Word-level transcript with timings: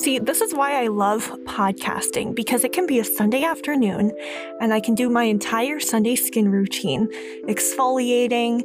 See, 0.00 0.18
this 0.18 0.40
is 0.40 0.54
why 0.54 0.82
I 0.82 0.86
love 0.86 1.30
podcasting 1.44 2.34
because 2.34 2.64
it 2.64 2.72
can 2.72 2.86
be 2.86 3.00
a 3.00 3.04
Sunday 3.04 3.44
afternoon 3.44 4.12
and 4.58 4.72
I 4.72 4.80
can 4.80 4.94
do 4.94 5.10
my 5.10 5.24
entire 5.24 5.78
Sunday 5.78 6.16
skin 6.16 6.50
routine, 6.50 7.06
exfoliating, 7.46 8.62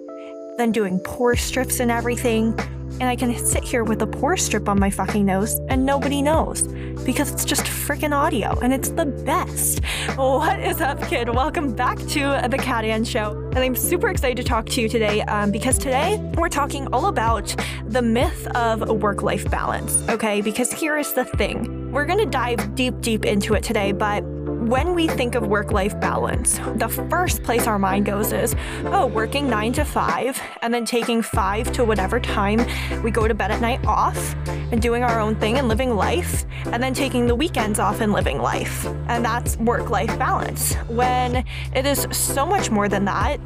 then 0.56 0.72
doing 0.72 0.98
pore 1.00 1.36
strips 1.36 1.82
and 1.82 1.92
everything. 1.92 2.58
And 3.02 3.04
I 3.04 3.18
can 3.18 3.38
sit 3.38 3.66
here 3.66 3.84
with 3.84 4.02
a 4.02 4.08
pore 4.08 4.38
strip 4.38 4.70
on 4.70 4.80
my 4.80 4.90
fucking 4.90 5.26
nose 5.26 5.60
and 5.68 5.86
nobody 5.86 6.22
knows 6.22 6.74
because 7.04 7.32
it's 7.32 7.46
just 7.46 7.64
freaking 7.64 8.16
audio 8.16 8.58
and 8.60 8.74
it's 8.74 8.90
the 8.90 9.06
best. 9.06 9.84
What 10.16 10.60
is 10.60 10.82
up, 10.82 11.02
kid? 11.08 11.30
Welcome 11.30 11.74
back 11.74 11.98
to 11.98 12.48
the 12.50 12.58
Kat 12.58 12.86
Ann 12.86 13.04
Show. 13.04 13.32
And 13.56 13.60
I'm 13.60 13.76
super 13.76 14.10
excited 14.10 14.38
to 14.38 14.44
talk 14.44 14.68
to 14.68 14.82
you 14.82 14.90
today 14.90 15.22
um, 15.24 15.52
because 15.52 15.78
today 15.78 16.18
we're 16.36 16.50
talking 16.50 16.88
all 16.94 17.08
about 17.08 17.56
the 17.88 18.02
myth 18.02 18.48
of 18.56 18.88
work 19.02 19.22
life 19.22 19.50
balance. 19.50 20.04
Okay, 20.10 20.42
because 20.42 20.72
here 20.72 20.98
is 20.98 21.14
the 21.14 21.26
thing 21.26 21.92
we're 21.92 22.06
going 22.06 22.20
to 22.20 22.26
dive 22.26 22.76
deep, 22.76 23.00
deep 23.00 23.24
into 23.24 23.54
it 23.54 23.64
today, 23.64 23.94
but 23.94 24.22
when 24.68 24.96
we 24.96 25.08
think 25.08 25.36
of 25.36 25.46
work 25.46 25.72
life 25.72 26.00
balance, 26.00 26.58
the 26.76 26.90
first 27.10 27.44
place 27.44 27.68
our 27.68 27.78
mind 27.78 28.06
goes 28.06 28.34
is, 28.34 28.56
oh, 28.86 29.06
working 29.06 29.48
nine 29.48 29.72
to 29.74 29.86
five 29.86 30.42
and 30.64 30.74
then 30.74 30.86
taking 30.86 31.22
five 31.22 31.72
to 31.74 31.86
whatever 31.86 32.20
time 32.20 32.66
we 33.04 33.12
go 33.12 33.28
to 33.28 33.34
bed 33.36 33.52
at 33.52 33.62
night 33.62 33.86
off 33.86 34.36
and 34.72 34.82
doing 34.82 35.04
our 35.04 35.20
own 35.20 35.36
thing 35.36 35.60
and 35.60 35.68
living 35.68 35.96
life, 35.96 36.44
and 36.66 36.82
then 36.82 36.94
taking 36.94 37.28
the 37.28 37.36
weekends 37.36 37.78
off 37.78 38.02
and 38.02 38.12
living 38.12 38.40
life. 38.40 38.86
And 39.08 39.24
that's 39.24 39.58
work 39.58 39.92
life 39.92 40.18
balance. 40.18 40.74
When 40.88 41.46
it 41.76 41.86
is 41.86 42.08
so 42.12 42.48
much 42.48 42.72
more 42.72 42.90
than 42.90 43.06
that, 43.06 43.40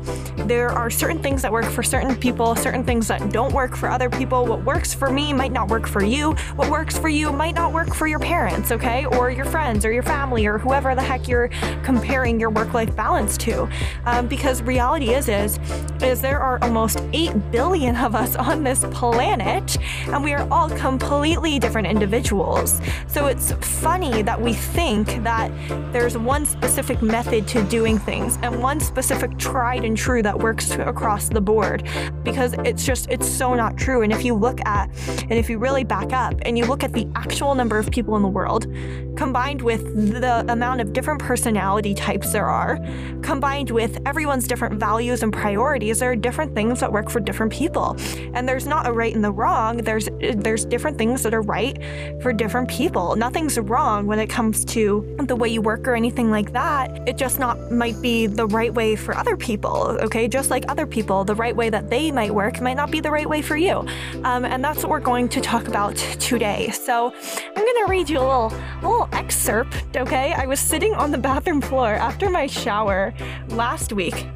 there 0.48 0.70
are 0.70 0.90
certain 0.90 1.22
things 1.22 1.42
that 1.42 1.52
work 1.52 1.66
for 1.66 1.84
certain 1.84 2.16
people, 2.16 2.56
certain 2.56 2.86
things 2.86 3.10
that 3.10 3.32
don't 3.32 3.54
work 3.54 3.76
for 3.76 3.90
other 3.90 4.10
people. 4.10 4.46
What 4.46 4.64
works 4.64 4.94
for 4.94 5.10
me 5.10 5.34
might 5.34 5.52
not 5.52 5.68
work 5.68 5.88
for 5.88 6.04
you. 6.04 6.32
What 6.56 6.70
works 6.70 6.98
for 6.98 7.10
you 7.10 7.34
might 7.34 7.56
not 7.56 7.74
work 7.74 7.94
for 7.94 8.08
your 8.08 8.20
parents, 8.20 8.72
okay? 8.72 9.06
Or 9.06 9.30
your 9.30 9.46
friends 9.46 9.84
or 9.84 9.92
your 9.92 10.04
family 10.04 10.46
or 10.46 10.58
whoever 10.58 10.96
the 10.96 11.02
heck 11.10 11.28
you're 11.28 11.50
comparing 11.84 12.40
your 12.40 12.52
work-life 12.52 12.96
balance 12.96 13.36
to. 13.36 13.68
Um, 14.06 14.28
because 14.28 14.62
reality 14.62 15.10
is, 15.10 15.28
is, 15.28 15.60
is 16.04 16.22
there 16.22 16.40
are 16.40 16.60
almost 16.62 17.02
8 17.14 17.52
billion 17.52 17.96
of 17.96 18.14
us 18.14 18.36
on 18.36 18.64
this 18.64 18.86
planet, 18.92 19.78
and 20.08 20.24
we 20.24 20.34
are 20.34 20.48
all 20.52 20.70
completely 20.70 21.58
different 21.58 21.88
individuals. 21.88 22.80
So 23.08 23.26
it's 23.26 23.54
funny 23.82 24.22
that 24.22 24.40
we 24.40 24.54
think 24.54 25.24
that 25.24 25.52
there's 25.92 26.16
one 26.16 26.46
specific 26.46 27.02
method 27.02 27.48
to 27.48 27.64
doing 27.64 27.98
things 27.98 28.38
and 28.44 28.62
one 28.62 28.80
specific 28.80 29.36
tried 29.40 29.84
and 29.84 29.98
true 29.98 30.22
that 30.22 30.38
works 30.38 30.72
across 30.72 31.30
the 31.30 31.42
board 31.42 31.88
because 32.24 32.54
it's 32.66 32.86
just 32.86 33.10
it's 33.10 33.28
so 33.28 33.56
not 33.56 33.78
true 33.78 34.02
and 34.02 34.12
if 34.12 34.24
you 34.24 34.34
look 34.34 34.60
at 34.66 34.90
and 35.24 35.34
if 35.34 35.50
you 35.50 35.58
really 35.58 35.84
back 35.84 36.14
up 36.14 36.36
and 36.44 36.58
you 36.58 36.66
look 36.66 36.84
at 36.84 36.94
the 36.94 37.08
actual 37.16 37.56
number 37.56 37.78
of 37.78 37.90
people 37.92 38.16
in 38.16 38.22
the 38.22 38.28
world 38.28 38.68
combined 39.16 39.62
with 39.62 39.84
the 40.22 40.46
amount 40.52 40.82
of 40.82 40.94
different 41.00 41.22
personality 41.22 41.94
types 41.94 42.34
there 42.34 42.48
are, 42.48 42.78
combined 43.22 43.70
with 43.70 43.98
everyone's 44.06 44.46
different 44.46 44.78
values 44.78 45.24
and 45.24 45.32
priorities, 45.32 46.00
there 46.00 46.12
are 46.12 46.16
different 46.16 46.54
things 46.54 46.82
that 46.82 46.92
work 46.92 47.10
for 47.10 47.22
different 47.22 47.54
people. 47.54 47.96
And 48.34 48.50
there's 48.50 48.68
not 48.68 48.86
a 48.86 48.92
right 48.92 49.16
and 49.16 49.24
the 49.24 49.32
wrong. 49.32 49.78
There's 49.78 50.10
there's 50.20 50.66
different 50.66 50.98
things 50.98 51.24
that 51.24 51.34
are 51.34 51.42
right 51.42 51.82
for 52.22 52.34
different 52.34 52.68
people. 52.68 53.16
Nothing's 53.16 53.58
wrong 53.58 54.08
when 54.08 54.20
it 54.20 54.30
comes 54.30 54.66
to 54.76 55.16
the 55.20 55.38
way 55.38 55.48
you 55.48 55.62
work 55.62 55.88
or 55.88 55.96
anything 55.96 56.32
like 56.32 56.52
that. 56.52 57.08
It 57.08 57.16
just 57.16 57.40
not 57.40 57.72
might 57.72 58.02
be 58.02 58.28
the 58.28 58.48
right 58.48 58.74
way 58.74 58.98
for 58.98 59.16
other 59.16 59.38
people. 59.38 59.98
Okay, 60.02 60.28
just 60.28 60.50
like 60.50 60.66
other 60.68 60.86
people, 60.86 61.24
the 61.24 61.36
right 61.36 61.56
way 61.56 61.70
that 61.70 61.90
they 61.90 62.12
might 62.12 62.36
work 62.36 62.60
might 62.60 62.76
not 62.76 62.92
be 62.92 63.00
the 63.00 63.10
right 63.10 63.30
way 63.30 63.42
for 63.42 63.56
you. 63.56 63.88
Um, 64.26 64.44
and 64.44 64.62
that's 64.62 64.80
what 64.84 64.90
we're 64.90 65.00
going 65.00 65.30
to 65.30 65.40
talk 65.40 65.70
about 65.70 65.96
today. 66.20 66.72
So 66.72 67.14
I'm 67.56 67.66
gonna 67.70 67.88
read 67.88 68.10
you 68.10 68.20
a 68.20 68.28
little 68.32 68.50
little 68.88 69.10
excerpt. 69.14 69.98
Okay, 69.98 70.34
I 70.34 70.46
was 70.46 70.60
sitting 70.60 70.94
on 70.94 71.12
the 71.12 71.18
bathroom 71.18 71.62
floor 71.62 71.94
after 71.94 72.30
my 72.30 72.48
shower 72.48 73.14
last 73.50 73.94
week. 73.94 74.28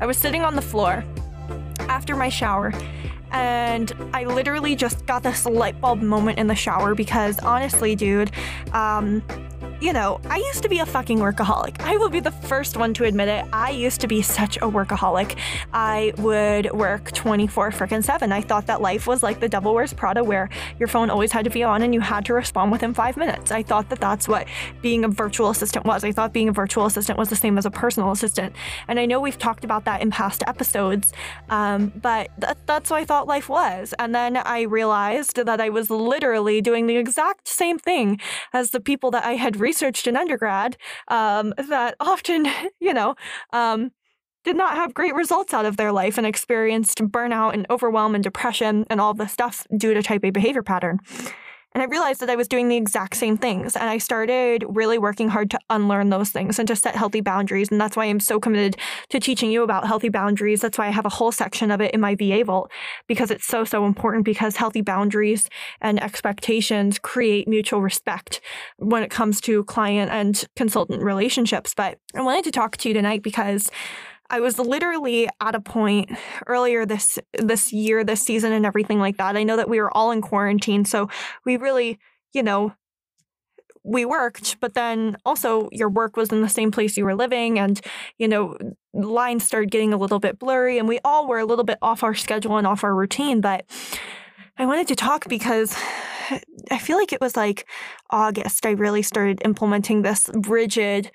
I 0.00 0.06
was 0.06 0.16
sitting 0.16 0.42
on 0.42 0.56
the 0.56 0.62
floor 0.62 1.04
after 1.88 2.16
my 2.16 2.28
shower 2.28 2.72
and 3.32 3.92
I 4.12 4.24
literally 4.24 4.76
just 4.76 5.04
got 5.06 5.22
this 5.22 5.46
light 5.46 5.80
bulb 5.80 6.00
moment 6.00 6.38
in 6.38 6.46
the 6.46 6.54
shower 6.54 6.94
because 6.94 7.38
honestly, 7.40 7.94
dude, 7.94 8.30
um, 8.72 9.22
you 9.80 9.92
know, 9.92 10.20
I 10.30 10.38
used 10.38 10.62
to 10.62 10.68
be 10.68 10.78
a 10.78 10.86
fucking 10.86 11.18
workaholic. 11.18 11.80
I 11.80 11.98
will 11.98 12.08
be 12.08 12.20
the 12.20 12.30
first 12.30 12.76
one 12.76 12.94
to 12.94 13.04
admit 13.04 13.28
it. 13.28 13.44
I 13.52 13.70
used 13.70 14.00
to 14.00 14.06
be 14.06 14.22
such 14.22 14.56
a 14.56 14.60
workaholic. 14.60 15.36
I 15.72 16.14
would 16.18 16.72
work 16.72 17.12
24 17.12 17.72
freaking 17.72 18.02
7. 18.02 18.32
I 18.32 18.40
thought 18.40 18.66
that 18.66 18.80
life 18.80 19.06
was 19.06 19.22
like 19.22 19.40
the 19.40 19.48
Devil 19.48 19.74
Wears 19.74 19.92
Prada 19.92 20.24
where 20.24 20.48
your 20.78 20.88
phone 20.88 21.10
always 21.10 21.30
had 21.30 21.44
to 21.44 21.50
be 21.50 21.62
on 21.62 21.82
and 21.82 21.92
you 21.92 22.00
had 22.00 22.24
to 22.26 22.32
respond 22.32 22.72
within 22.72 22.94
five 22.94 23.18
minutes. 23.18 23.50
I 23.50 23.62
thought 23.62 23.90
that 23.90 24.00
that's 24.00 24.26
what 24.26 24.46
being 24.80 25.04
a 25.04 25.08
virtual 25.08 25.50
assistant 25.50 25.84
was. 25.84 26.04
I 26.04 26.12
thought 26.12 26.32
being 26.32 26.48
a 26.48 26.52
virtual 26.52 26.86
assistant 26.86 27.18
was 27.18 27.28
the 27.28 27.36
same 27.36 27.58
as 27.58 27.66
a 27.66 27.70
personal 27.70 28.12
assistant. 28.12 28.54
And 28.88 28.98
I 28.98 29.04
know 29.04 29.20
we've 29.20 29.38
talked 29.38 29.64
about 29.64 29.84
that 29.84 30.00
in 30.00 30.10
past 30.10 30.42
episodes, 30.46 31.12
um, 31.50 31.92
but 32.00 32.30
th- 32.40 32.56
that's 32.64 32.90
what 32.90 33.00
I 33.00 33.04
thought 33.04 33.26
life 33.26 33.48
was. 33.50 33.92
And 33.98 34.14
then 34.14 34.38
I 34.38 34.62
realized 34.62 35.44
that 35.44 35.60
I 35.60 35.68
was 35.68 35.90
literally 35.90 36.62
doing 36.62 36.86
the 36.86 36.96
exact 36.96 37.46
same 37.46 37.78
thing 37.78 38.20
as 38.54 38.70
the 38.70 38.80
people 38.80 39.10
that 39.10 39.24
I 39.24 39.34
had 39.34 39.60
researched 39.66 40.06
in 40.06 40.16
undergrad 40.16 40.76
um, 41.08 41.52
that 41.68 41.96
often, 41.98 42.46
you 42.80 42.94
know, 42.94 43.16
um, 43.52 43.90
did 44.44 44.56
not 44.56 44.76
have 44.76 44.94
great 44.94 45.14
results 45.14 45.52
out 45.52 45.66
of 45.66 45.76
their 45.76 45.90
life 45.90 46.16
and 46.16 46.26
experienced 46.26 47.02
burnout 47.02 47.52
and 47.52 47.66
overwhelm 47.68 48.14
and 48.14 48.22
depression 48.22 48.86
and 48.88 49.00
all 49.00 49.12
this 49.12 49.32
stuff 49.32 49.66
due 49.76 49.92
to 49.92 50.02
type 50.02 50.24
A 50.24 50.30
behavior 50.30 50.62
pattern. 50.62 51.00
And 51.76 51.82
I 51.82 51.86
realized 51.88 52.20
that 52.20 52.30
I 52.30 52.36
was 52.36 52.48
doing 52.48 52.70
the 52.70 52.76
exact 52.76 53.18
same 53.18 53.36
things. 53.36 53.76
And 53.76 53.90
I 53.90 53.98
started 53.98 54.64
really 54.66 54.96
working 54.96 55.28
hard 55.28 55.50
to 55.50 55.58
unlearn 55.68 56.08
those 56.08 56.30
things 56.30 56.58
and 56.58 56.66
to 56.68 56.74
set 56.74 56.96
healthy 56.96 57.20
boundaries. 57.20 57.70
And 57.70 57.78
that's 57.78 57.98
why 57.98 58.06
I'm 58.06 58.18
so 58.18 58.40
committed 58.40 58.78
to 59.10 59.20
teaching 59.20 59.50
you 59.50 59.62
about 59.62 59.86
healthy 59.86 60.08
boundaries. 60.08 60.62
That's 60.62 60.78
why 60.78 60.86
I 60.86 60.90
have 60.90 61.04
a 61.04 61.10
whole 61.10 61.32
section 61.32 61.70
of 61.70 61.82
it 61.82 61.92
in 61.92 62.00
my 62.00 62.14
VA 62.14 62.44
Vault 62.44 62.70
because 63.08 63.30
it's 63.30 63.44
so, 63.44 63.62
so 63.62 63.84
important 63.84 64.24
because 64.24 64.56
healthy 64.56 64.80
boundaries 64.80 65.50
and 65.82 66.02
expectations 66.02 66.98
create 66.98 67.46
mutual 67.46 67.82
respect 67.82 68.40
when 68.78 69.02
it 69.02 69.10
comes 69.10 69.42
to 69.42 69.62
client 69.64 70.10
and 70.10 70.46
consultant 70.56 71.02
relationships. 71.02 71.74
But 71.76 71.98
I 72.14 72.22
wanted 72.22 72.44
to 72.44 72.52
talk 72.52 72.78
to 72.78 72.88
you 72.88 72.94
tonight 72.94 73.22
because 73.22 73.70
I 74.30 74.40
was 74.40 74.58
literally 74.58 75.28
at 75.40 75.54
a 75.54 75.60
point 75.60 76.10
earlier 76.46 76.84
this 76.86 77.18
this 77.38 77.72
year, 77.72 78.04
this 78.04 78.22
season 78.22 78.52
and 78.52 78.66
everything 78.66 78.98
like 78.98 79.16
that. 79.18 79.36
I 79.36 79.44
know 79.44 79.56
that 79.56 79.68
we 79.68 79.80
were 79.80 79.94
all 79.96 80.10
in 80.10 80.22
quarantine, 80.22 80.84
so 80.84 81.08
we 81.44 81.56
really, 81.56 81.98
you 82.32 82.42
know, 82.42 82.74
we 83.86 84.04
worked, 84.04 84.58
but 84.60 84.74
then 84.74 85.16
also 85.24 85.68
your 85.70 85.88
work 85.88 86.16
was 86.16 86.30
in 86.30 86.42
the 86.42 86.48
same 86.48 86.72
place 86.72 86.96
you 86.96 87.04
were 87.04 87.14
living 87.14 87.58
and, 87.58 87.80
you 88.18 88.26
know, 88.26 88.56
lines 88.92 89.44
started 89.44 89.70
getting 89.70 89.92
a 89.92 89.96
little 89.96 90.18
bit 90.18 90.40
blurry 90.40 90.76
and 90.78 90.88
we 90.88 90.98
all 91.04 91.28
were 91.28 91.38
a 91.38 91.44
little 91.44 91.64
bit 91.64 91.78
off 91.80 92.02
our 92.02 92.14
schedule 92.14 92.56
and 92.56 92.66
off 92.66 92.82
our 92.82 92.94
routine, 92.94 93.40
but 93.40 93.64
I 94.58 94.66
wanted 94.66 94.88
to 94.88 94.96
talk 94.96 95.28
because 95.28 95.76
I 96.70 96.78
feel 96.78 96.96
like 96.96 97.12
it 97.12 97.20
was 97.20 97.36
like 97.36 97.68
August 98.10 98.66
I 98.66 98.70
really 98.70 99.02
started 99.02 99.40
implementing 99.44 100.02
this 100.02 100.28
rigid 100.34 101.12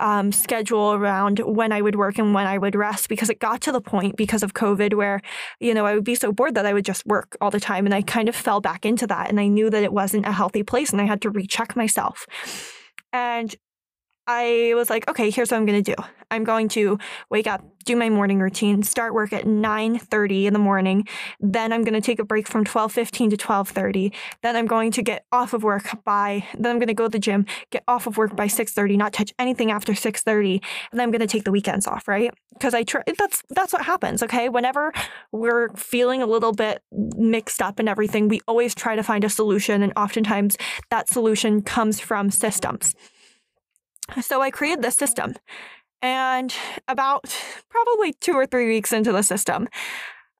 um, 0.00 0.32
schedule 0.32 0.92
around 0.92 1.38
when 1.40 1.72
I 1.72 1.80
would 1.80 1.96
work 1.96 2.18
and 2.18 2.34
when 2.34 2.46
I 2.46 2.58
would 2.58 2.74
rest 2.74 3.08
because 3.08 3.30
it 3.30 3.38
got 3.38 3.60
to 3.62 3.72
the 3.72 3.80
point 3.80 4.16
because 4.16 4.42
of 4.42 4.54
COVID 4.54 4.94
where, 4.94 5.20
you 5.60 5.74
know, 5.74 5.86
I 5.86 5.94
would 5.94 6.04
be 6.04 6.14
so 6.14 6.32
bored 6.32 6.54
that 6.54 6.66
I 6.66 6.72
would 6.72 6.84
just 6.84 7.06
work 7.06 7.36
all 7.40 7.50
the 7.50 7.60
time. 7.60 7.84
And 7.84 7.94
I 7.94 8.02
kind 8.02 8.28
of 8.28 8.34
fell 8.34 8.60
back 8.60 8.84
into 8.84 9.06
that. 9.06 9.28
And 9.28 9.38
I 9.38 9.46
knew 9.46 9.70
that 9.70 9.82
it 9.82 9.92
wasn't 9.92 10.26
a 10.26 10.32
healthy 10.32 10.62
place 10.62 10.90
and 10.92 11.00
I 11.00 11.04
had 11.04 11.22
to 11.22 11.30
recheck 11.30 11.76
myself. 11.76 12.26
And 13.12 13.54
I 14.26 14.72
was 14.76 14.88
like, 14.88 15.08
okay, 15.08 15.30
here's 15.30 15.50
what 15.50 15.56
I'm 15.56 15.66
going 15.66 15.82
to 15.82 15.94
do. 15.94 16.02
I'm 16.30 16.44
going 16.44 16.68
to 16.70 16.98
wake 17.28 17.46
up, 17.46 17.62
do 17.84 17.94
my 17.96 18.08
morning 18.08 18.38
routine, 18.38 18.82
start 18.82 19.12
work 19.12 19.32
at 19.32 19.44
9:30 19.44 20.46
in 20.46 20.52
the 20.52 20.58
morning. 20.58 21.06
Then 21.40 21.72
I'm 21.72 21.82
going 21.82 21.94
to 21.94 22.00
take 22.00 22.18
a 22.18 22.24
break 22.24 22.48
from 22.48 22.64
12:15 22.64 23.30
to 23.30 23.36
12:30. 23.36 24.14
Then 24.42 24.56
I'm 24.56 24.66
going 24.66 24.92
to 24.92 25.02
get 25.02 25.26
off 25.30 25.52
of 25.52 25.62
work 25.62 26.02
by 26.04 26.46
then 26.56 26.70
I'm 26.70 26.78
going 26.78 26.88
to 26.88 26.94
go 26.94 27.04
to 27.04 27.10
the 27.10 27.18
gym, 27.18 27.44
get 27.70 27.82
off 27.86 28.06
of 28.06 28.16
work 28.16 28.34
by 28.34 28.46
6:30, 28.46 28.96
not 28.96 29.12
touch 29.12 29.34
anything 29.38 29.70
after 29.70 29.92
6:30, 29.92 30.62
and 30.90 30.98
then 30.98 31.00
I'm 31.00 31.10
going 31.10 31.20
to 31.20 31.26
take 31.26 31.44
the 31.44 31.52
weekends 31.52 31.86
off, 31.86 32.08
right? 32.08 32.32
Because 32.54 32.72
I 32.72 32.84
try 32.84 33.02
that's 33.18 33.42
that's 33.50 33.72
what 33.72 33.82
happens, 33.82 34.22
okay? 34.22 34.48
Whenever 34.48 34.92
we're 35.32 35.68
feeling 35.74 36.22
a 36.22 36.26
little 36.26 36.52
bit 36.52 36.82
mixed 36.92 37.60
up 37.60 37.78
and 37.78 37.88
everything, 37.88 38.28
we 38.28 38.40
always 38.48 38.74
try 38.74 38.96
to 38.96 39.02
find 39.02 39.24
a 39.24 39.28
solution 39.28 39.82
and 39.82 39.92
oftentimes 39.96 40.56
that 40.90 41.08
solution 41.08 41.60
comes 41.60 42.00
from 42.00 42.30
systems. 42.30 42.94
So 44.20 44.42
I 44.42 44.50
created 44.50 44.82
this 44.82 44.96
system. 44.96 45.34
And 46.02 46.52
about 46.88 47.34
probably 47.70 48.12
two 48.14 48.32
or 48.32 48.46
three 48.46 48.66
weeks 48.66 48.92
into 48.92 49.12
the 49.12 49.22
system, 49.22 49.68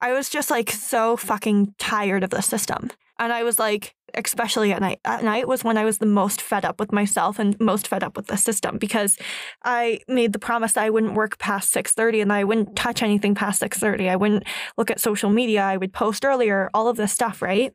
I 0.01 0.13
was 0.13 0.29
just 0.29 0.51
like 0.51 0.71
so 0.71 1.17
fucking 1.17 1.75
tired 1.79 2.25
of 2.25 2.31
the 2.31 2.43
system. 2.43 2.91
And 3.19 3.33
I 3.33 3.45
was 3.45 3.61
like, 3.61 3.95
especially 4.15 4.73
at 4.73 4.81
night, 4.81 4.99
at 5.05 5.23
night 5.23 5.47
was 5.47 5.63
when 5.63 5.79
I 5.79 5.85
was 5.85 5.99
the 5.99 6.07
most 6.07 6.43
fed 6.43 6.65
up 6.65 6.81
with 6.81 6.93
myself 6.93 7.39
and 7.39 7.59
most 7.61 7.87
fed 7.87 8.03
up 8.03 8.17
with 8.17 8.27
the 8.27 8.37
system 8.37 8.79
because 8.79 9.17
I 9.65 10.01
made 10.09 10.33
the 10.33 10.41
promise 10.41 10.73
that 10.73 10.85
I 10.85 10.91
wouldn't 10.91 11.15
work 11.15 11.39
past 11.39 11.73
6:30 11.73 12.21
and 12.21 12.33
I 12.33 12.43
wouldn't 12.43 12.75
touch 12.75 13.03
anything 13.03 13.35
past 13.35 13.61
6:30. 13.61 14.09
I 14.09 14.17
wouldn't 14.17 14.45
look 14.77 14.91
at 14.91 15.01
social 15.01 15.31
media. 15.31 15.63
I 15.63 15.77
would 15.77 15.93
post 15.93 16.25
earlier, 16.25 16.69
all 16.75 16.89
of 16.89 16.97
this 16.97 17.13
stuff, 17.13 17.41
right? 17.41 17.73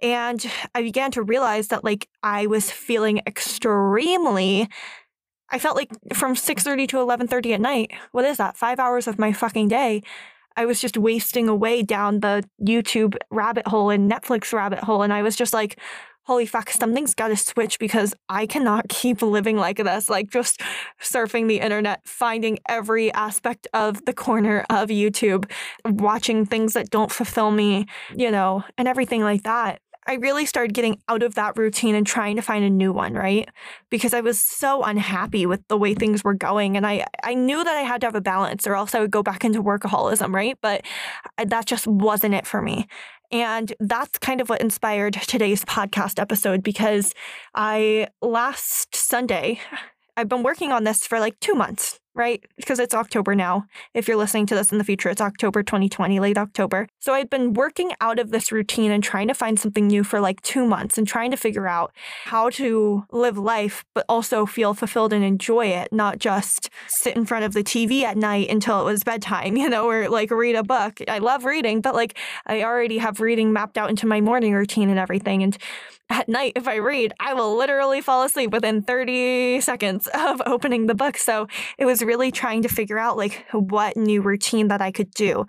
And 0.00 0.44
I 0.74 0.82
began 0.82 1.10
to 1.12 1.22
realize 1.22 1.68
that 1.68 1.84
like 1.84 2.08
I 2.22 2.46
was 2.46 2.70
feeling 2.70 3.20
extremely 3.26 4.68
I 5.50 5.58
felt 5.58 5.76
like 5.76 5.90
from 6.14 6.34
6:30 6.34 6.86
to 6.88 6.98
11:30 6.98 7.54
at 7.54 7.60
night, 7.60 7.92
what 8.12 8.24
is 8.24 8.36
that? 8.38 8.56
5 8.56 8.78
hours 8.78 9.06
of 9.06 9.18
my 9.18 9.32
fucking 9.32 9.68
day. 9.68 10.02
I 10.56 10.66
was 10.66 10.80
just 10.80 10.96
wasting 10.96 11.48
away 11.48 11.82
down 11.82 12.20
the 12.20 12.44
YouTube 12.62 13.16
rabbit 13.30 13.68
hole 13.68 13.90
and 13.90 14.10
Netflix 14.10 14.52
rabbit 14.52 14.80
hole 14.80 15.02
and 15.02 15.12
I 15.12 15.22
was 15.22 15.36
just 15.36 15.52
like 15.54 15.78
holy 16.30 16.46
fuck, 16.46 16.70
something's 16.70 17.12
got 17.12 17.26
to 17.26 17.36
switch 17.36 17.78
because 17.80 18.14
I 18.28 18.46
cannot 18.46 18.88
keep 18.88 19.20
living 19.20 19.56
like 19.56 19.78
this. 19.78 20.08
Like 20.08 20.30
just 20.30 20.60
surfing 21.02 21.48
the 21.48 21.58
internet, 21.58 22.06
finding 22.06 22.58
every 22.68 23.12
aspect 23.14 23.66
of 23.74 24.04
the 24.04 24.12
corner 24.12 24.64
of 24.70 24.90
YouTube, 24.90 25.50
watching 25.84 26.46
things 26.46 26.74
that 26.74 26.88
don't 26.90 27.10
fulfill 27.10 27.50
me, 27.50 27.86
you 28.14 28.30
know, 28.30 28.62
and 28.78 28.86
everything 28.86 29.22
like 29.22 29.42
that. 29.42 29.80
I 30.06 30.14
really 30.14 30.46
started 30.46 30.74
getting 30.74 31.00
out 31.08 31.22
of 31.22 31.34
that 31.34 31.56
routine 31.58 31.94
and 31.94 32.06
trying 32.06 32.36
to 32.36 32.42
find 32.42 32.64
a 32.64 32.70
new 32.70 32.92
one, 32.92 33.14
right? 33.14 33.48
Because 33.90 34.14
I 34.14 34.20
was 34.20 34.40
so 34.40 34.82
unhappy 34.82 35.46
with 35.46 35.66
the 35.68 35.76
way 35.76 35.94
things 35.94 36.24
were 36.24 36.34
going. 36.34 36.76
And 36.76 36.86
I, 36.86 37.06
I 37.22 37.34
knew 37.34 37.62
that 37.62 37.76
I 37.76 37.82
had 37.82 38.00
to 38.00 38.06
have 38.06 38.14
a 38.14 38.20
balance 38.20 38.66
or 38.66 38.74
else 38.74 38.94
I 38.94 39.00
would 39.00 39.10
go 39.10 39.22
back 39.22 39.44
into 39.44 39.62
workaholism, 39.62 40.34
right? 40.34 40.56
But 40.62 40.82
uh, 41.38 41.44
that 41.46 41.66
just 41.66 41.86
wasn't 41.86 42.34
it 42.34 42.46
for 42.46 42.62
me. 42.62 42.86
And 43.30 43.72
that's 43.78 44.18
kind 44.18 44.40
of 44.40 44.48
what 44.48 44.60
inspired 44.60 45.14
today's 45.14 45.64
podcast 45.64 46.20
episode 46.20 46.62
because 46.62 47.14
I 47.54 48.08
last 48.22 48.96
Sunday, 48.96 49.60
I've 50.16 50.28
been 50.28 50.42
working 50.42 50.72
on 50.72 50.84
this 50.84 51.06
for 51.06 51.20
like 51.20 51.38
two 51.40 51.54
months 51.54 52.00
right? 52.20 52.44
Because 52.58 52.78
it's 52.78 52.92
October 52.92 53.34
now. 53.34 53.64
If 53.94 54.06
you're 54.06 54.18
listening 54.18 54.44
to 54.46 54.54
this 54.54 54.70
in 54.70 54.76
the 54.76 54.84
future, 54.84 55.08
it's 55.08 55.22
October 55.22 55.62
2020, 55.62 56.20
late 56.20 56.36
October. 56.36 56.86
So 56.98 57.14
I'd 57.14 57.30
been 57.30 57.54
working 57.54 57.92
out 58.02 58.18
of 58.18 58.30
this 58.30 58.52
routine 58.52 58.90
and 58.90 59.02
trying 59.02 59.26
to 59.28 59.34
find 59.34 59.58
something 59.58 59.86
new 59.86 60.04
for 60.04 60.20
like 60.20 60.42
two 60.42 60.66
months 60.66 60.98
and 60.98 61.08
trying 61.08 61.30
to 61.30 61.38
figure 61.38 61.66
out 61.66 61.94
how 62.26 62.50
to 62.50 63.06
live 63.10 63.38
life, 63.38 63.86
but 63.94 64.04
also 64.06 64.44
feel 64.44 64.74
fulfilled 64.74 65.14
and 65.14 65.24
enjoy 65.24 65.68
it, 65.68 65.94
not 65.94 66.18
just 66.18 66.68
sit 66.88 67.16
in 67.16 67.24
front 67.24 67.46
of 67.46 67.54
the 67.54 67.64
TV 67.64 68.02
at 68.02 68.18
night 68.18 68.50
until 68.50 68.82
it 68.82 68.84
was 68.84 69.02
bedtime, 69.02 69.56
you 69.62 69.70
know, 69.70 69.88
or 69.88 70.10
like 70.10 70.30
read 70.30 70.56
a 70.56 70.62
book. 70.62 71.00
I 71.08 71.20
love 71.20 71.46
reading, 71.46 71.80
but 71.80 71.94
like 71.94 72.18
I 72.46 72.64
already 72.64 72.98
have 72.98 73.20
reading 73.20 73.50
mapped 73.50 73.78
out 73.78 73.88
into 73.88 74.06
my 74.06 74.20
morning 74.20 74.52
routine 74.52 74.90
and 74.90 74.98
everything. 74.98 75.42
And 75.42 75.56
at 76.10 76.28
night, 76.28 76.52
if 76.56 76.66
I 76.66 76.76
read, 76.76 77.14
I 77.20 77.34
will 77.34 77.56
literally 77.56 78.00
fall 78.00 78.24
asleep 78.24 78.50
within 78.50 78.82
30 78.82 79.60
seconds 79.60 80.08
of 80.14 80.42
opening 80.44 80.86
the 80.86 80.94
book. 80.94 81.16
So 81.16 81.46
it 81.78 81.86
was 81.86 82.02
really 82.10 82.32
trying 82.32 82.62
to 82.62 82.68
figure 82.68 82.98
out 82.98 83.16
like 83.16 83.46
what 83.52 83.96
new 83.96 84.20
routine 84.20 84.66
that 84.66 84.82
I 84.82 84.90
could 84.90 85.12
do. 85.12 85.46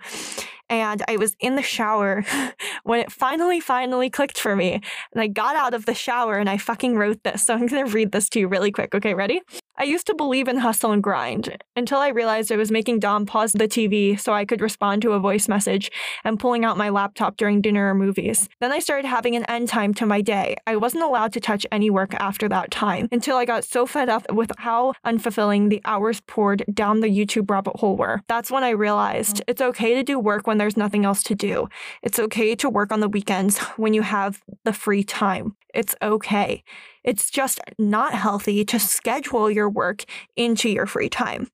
And 0.68 1.02
I 1.08 1.16
was 1.16 1.34
in 1.40 1.56
the 1.56 1.62
shower 1.62 2.24
when 2.84 3.00
it 3.00 3.10
finally, 3.10 3.58
finally 3.58 4.08
clicked 4.08 4.38
for 4.38 4.54
me. 4.54 4.74
And 5.12 5.20
I 5.20 5.26
got 5.26 5.56
out 5.56 5.74
of 5.74 5.86
the 5.86 5.94
shower 5.94 6.36
and 6.36 6.48
I 6.48 6.58
fucking 6.58 6.96
wrote 6.96 7.24
this. 7.24 7.44
So 7.44 7.54
I'm 7.54 7.66
going 7.66 7.84
to 7.84 7.92
read 7.92 8.12
this 8.12 8.28
to 8.28 8.38
you 8.38 8.46
really 8.46 8.70
quick. 8.70 8.94
Okay, 8.94 9.12
ready? 9.12 9.40
I 9.78 9.84
used 9.84 10.06
to 10.08 10.14
believe 10.14 10.48
in 10.48 10.58
hustle 10.58 10.92
and 10.92 11.02
grind 11.02 11.56
until 11.74 11.98
I 11.98 12.08
realized 12.08 12.52
I 12.52 12.56
was 12.56 12.70
making 12.70 13.00
Dom 13.00 13.24
pause 13.24 13.52
the 13.52 13.66
TV 13.66 14.20
so 14.20 14.34
I 14.34 14.44
could 14.44 14.60
respond 14.60 15.00
to 15.02 15.12
a 15.12 15.18
voice 15.18 15.48
message 15.48 15.90
and 16.24 16.38
pulling 16.38 16.62
out 16.62 16.76
my 16.76 16.90
laptop 16.90 17.38
during 17.38 17.62
dinner 17.62 17.88
or 17.88 17.94
movies. 17.94 18.50
Then 18.60 18.70
I 18.70 18.80
started 18.80 19.08
having 19.08 19.34
an 19.34 19.44
end 19.46 19.68
time 19.68 19.94
to 19.94 20.04
my 20.04 20.20
day. 20.20 20.56
I 20.66 20.76
wasn't 20.76 21.04
allowed 21.04 21.32
to 21.32 21.40
touch 21.40 21.66
any 21.72 21.88
work 21.88 22.12
after 22.14 22.50
that 22.50 22.70
time 22.70 23.08
until 23.10 23.38
I 23.38 23.46
got 23.46 23.64
so 23.64 23.86
fed 23.86 24.10
up 24.10 24.30
with 24.30 24.52
how 24.58 24.92
unfulfilling 25.06 25.70
the 25.70 25.80
hours 25.86 26.20
poured 26.20 26.64
down 26.72 27.00
the 27.00 27.08
YouTube 27.08 27.50
rabbit 27.50 27.76
hole 27.76 27.96
were. 27.96 28.20
That's 28.28 28.50
when 28.50 28.64
I 28.64 28.70
realized 28.70 29.42
it's 29.48 29.62
okay 29.62 29.94
to 29.94 30.02
do 30.02 30.18
work 30.18 30.46
when 30.46 30.58
there's 30.58 30.76
nothing 30.76 31.06
else 31.06 31.22
to 31.24 31.34
do. 31.34 31.68
It's 32.02 32.18
okay 32.18 32.54
to 32.56 32.68
work 32.68 32.92
on 32.92 33.00
the 33.00 33.08
weekends 33.08 33.58
when 33.78 33.94
you 33.94 34.02
have 34.02 34.42
the 34.64 34.74
free 34.74 35.02
time. 35.02 35.56
It's 35.72 35.94
okay. 36.02 36.62
It's 37.04 37.30
just 37.30 37.60
not 37.78 38.14
healthy 38.14 38.64
to 38.66 38.78
schedule 38.78 39.50
your 39.50 39.68
work 39.68 40.04
into 40.36 40.68
your 40.68 40.86
free 40.86 41.08
time. 41.08 41.48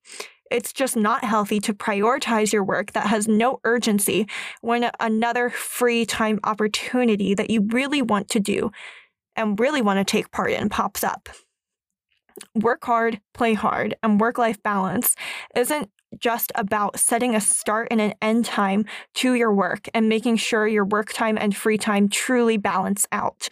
It's 0.51 0.73
just 0.73 0.95
not 0.95 1.23
healthy 1.23 1.59
to 1.61 1.73
prioritize 1.73 2.51
your 2.51 2.63
work 2.63 2.93
that 2.93 3.07
has 3.07 3.27
no 3.27 3.59
urgency 3.63 4.27
when 4.61 4.89
another 4.99 5.49
free 5.49 6.05
time 6.05 6.39
opportunity 6.43 7.33
that 7.35 7.49
you 7.49 7.67
really 7.71 8.01
want 8.01 8.29
to 8.29 8.39
do 8.39 8.71
and 9.35 9.59
really 9.59 9.81
want 9.81 9.99
to 9.99 10.11
take 10.11 10.31
part 10.31 10.51
in 10.51 10.69
pops 10.69 11.03
up. 11.03 11.29
Work 12.55 12.85
hard, 12.85 13.19
play 13.33 13.53
hard, 13.53 13.95
and 14.01 14.19
work 14.19 14.37
life 14.37 14.61
balance 14.63 15.15
isn't 15.55 15.89
just 16.17 16.51
about 16.55 16.99
setting 16.99 17.35
a 17.35 17.41
start 17.41 17.87
and 17.91 18.01
an 18.01 18.13
end 18.21 18.45
time 18.45 18.85
to 19.13 19.35
your 19.35 19.53
work 19.53 19.87
and 19.93 20.09
making 20.09 20.37
sure 20.37 20.67
your 20.67 20.85
work 20.85 21.13
time 21.13 21.37
and 21.37 21.55
free 21.55 21.77
time 21.77 22.09
truly 22.09 22.57
balance 22.57 23.05
out. 23.11 23.47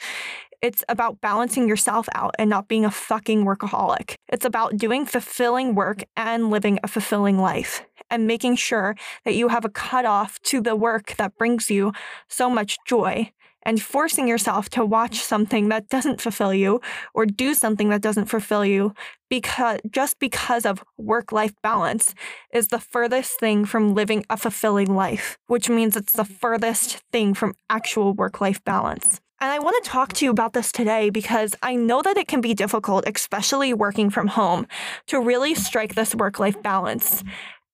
It's 0.61 0.83
about 0.89 1.21
balancing 1.21 1.67
yourself 1.67 2.09
out 2.15 2.33
and 2.39 2.49
not 2.49 2.67
being 2.67 2.83
a 2.83 2.91
fucking 2.91 3.45
workaholic. 3.45 4.15
It's 4.27 4.45
about 4.45 4.75
doing 4.75 5.05
fulfilling 5.05 5.75
work 5.75 6.03
and 6.15 6.49
living 6.49 6.79
a 6.83 6.87
fulfilling 6.87 7.37
life 7.37 7.85
and 8.09 8.25
making 8.25 8.55
sure 8.55 8.95
that 9.23 9.35
you 9.35 9.49
have 9.49 9.65
a 9.65 9.69
cutoff 9.69 10.41
to 10.43 10.59
the 10.59 10.75
work 10.75 11.15
that 11.17 11.37
brings 11.37 11.69
you 11.69 11.91
so 12.27 12.49
much 12.49 12.77
joy 12.87 13.31
and 13.61 13.81
forcing 13.81 14.27
yourself 14.27 14.69
to 14.69 14.83
watch 14.83 15.19
something 15.19 15.69
that 15.69 15.89
doesn't 15.89 16.21
fulfill 16.21 16.53
you 16.53 16.81
or 17.13 17.25
do 17.25 17.53
something 17.53 17.89
that 17.89 18.01
doesn't 18.01 18.25
fulfill 18.25 18.65
you 18.65 18.93
because 19.29 19.79
just 19.91 20.17
because 20.19 20.65
of 20.65 20.83
work 20.97 21.31
life 21.31 21.53
balance 21.61 22.15
is 22.51 22.67
the 22.67 22.79
furthest 22.79 23.39
thing 23.39 23.65
from 23.65 23.93
living 23.93 24.25
a 24.29 24.37
fulfilling 24.37 24.95
life, 24.95 25.37
which 25.47 25.69
means 25.69 25.95
it's 25.95 26.13
the 26.13 26.25
furthest 26.25 27.03
thing 27.11 27.33
from 27.33 27.53
actual 27.69 28.13
work 28.13 28.41
life 28.41 28.63
balance. 28.63 29.19
And 29.39 29.51
I 29.51 29.59
want 29.59 29.83
to 29.83 29.89
talk 29.89 30.13
to 30.13 30.25
you 30.25 30.31
about 30.31 30.53
this 30.53 30.71
today 30.71 31.09
because 31.11 31.55
I 31.61 31.75
know 31.75 32.01
that 32.01 32.17
it 32.17 32.27
can 32.27 32.41
be 32.41 32.55
difficult, 32.55 33.07
especially 33.07 33.73
working 33.73 34.09
from 34.09 34.27
home, 34.27 34.67
to 35.07 35.19
really 35.19 35.53
strike 35.53 35.93
this 35.93 36.15
work 36.15 36.39
life 36.39 36.61
balance. 36.63 37.23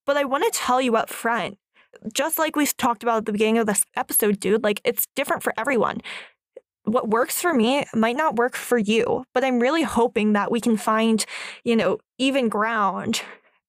But 0.06 0.18
I 0.18 0.26
want 0.26 0.44
to 0.44 0.60
tell 0.60 0.82
you 0.82 0.98
up 0.98 1.10
front 1.10 1.58
just 2.12 2.38
like 2.38 2.56
we 2.56 2.66
talked 2.66 3.04
about 3.04 3.18
at 3.18 3.26
the 3.26 3.32
beginning 3.32 3.60
of 3.60 3.68
this 3.68 3.86
episode, 3.96 4.40
dude, 4.40 4.64
like 4.64 4.82
it's 4.84 5.08
different 5.16 5.44
for 5.44 5.54
everyone. 5.58 6.02
What 6.86 7.10
works 7.10 7.40
for 7.40 7.54
me 7.54 7.86
might 7.94 8.18
not 8.18 8.36
work 8.36 8.56
for 8.56 8.78
you, 8.78 9.24
but 9.34 9.44
I'm 9.44 9.60
really 9.60 9.84
hoping 9.84 10.34
that 10.34 10.52
we 10.52 10.60
can 10.60 10.76
find, 10.76 11.26
you 11.64 11.76
know, 11.76 12.00
even 12.18 12.50
ground 12.50 13.22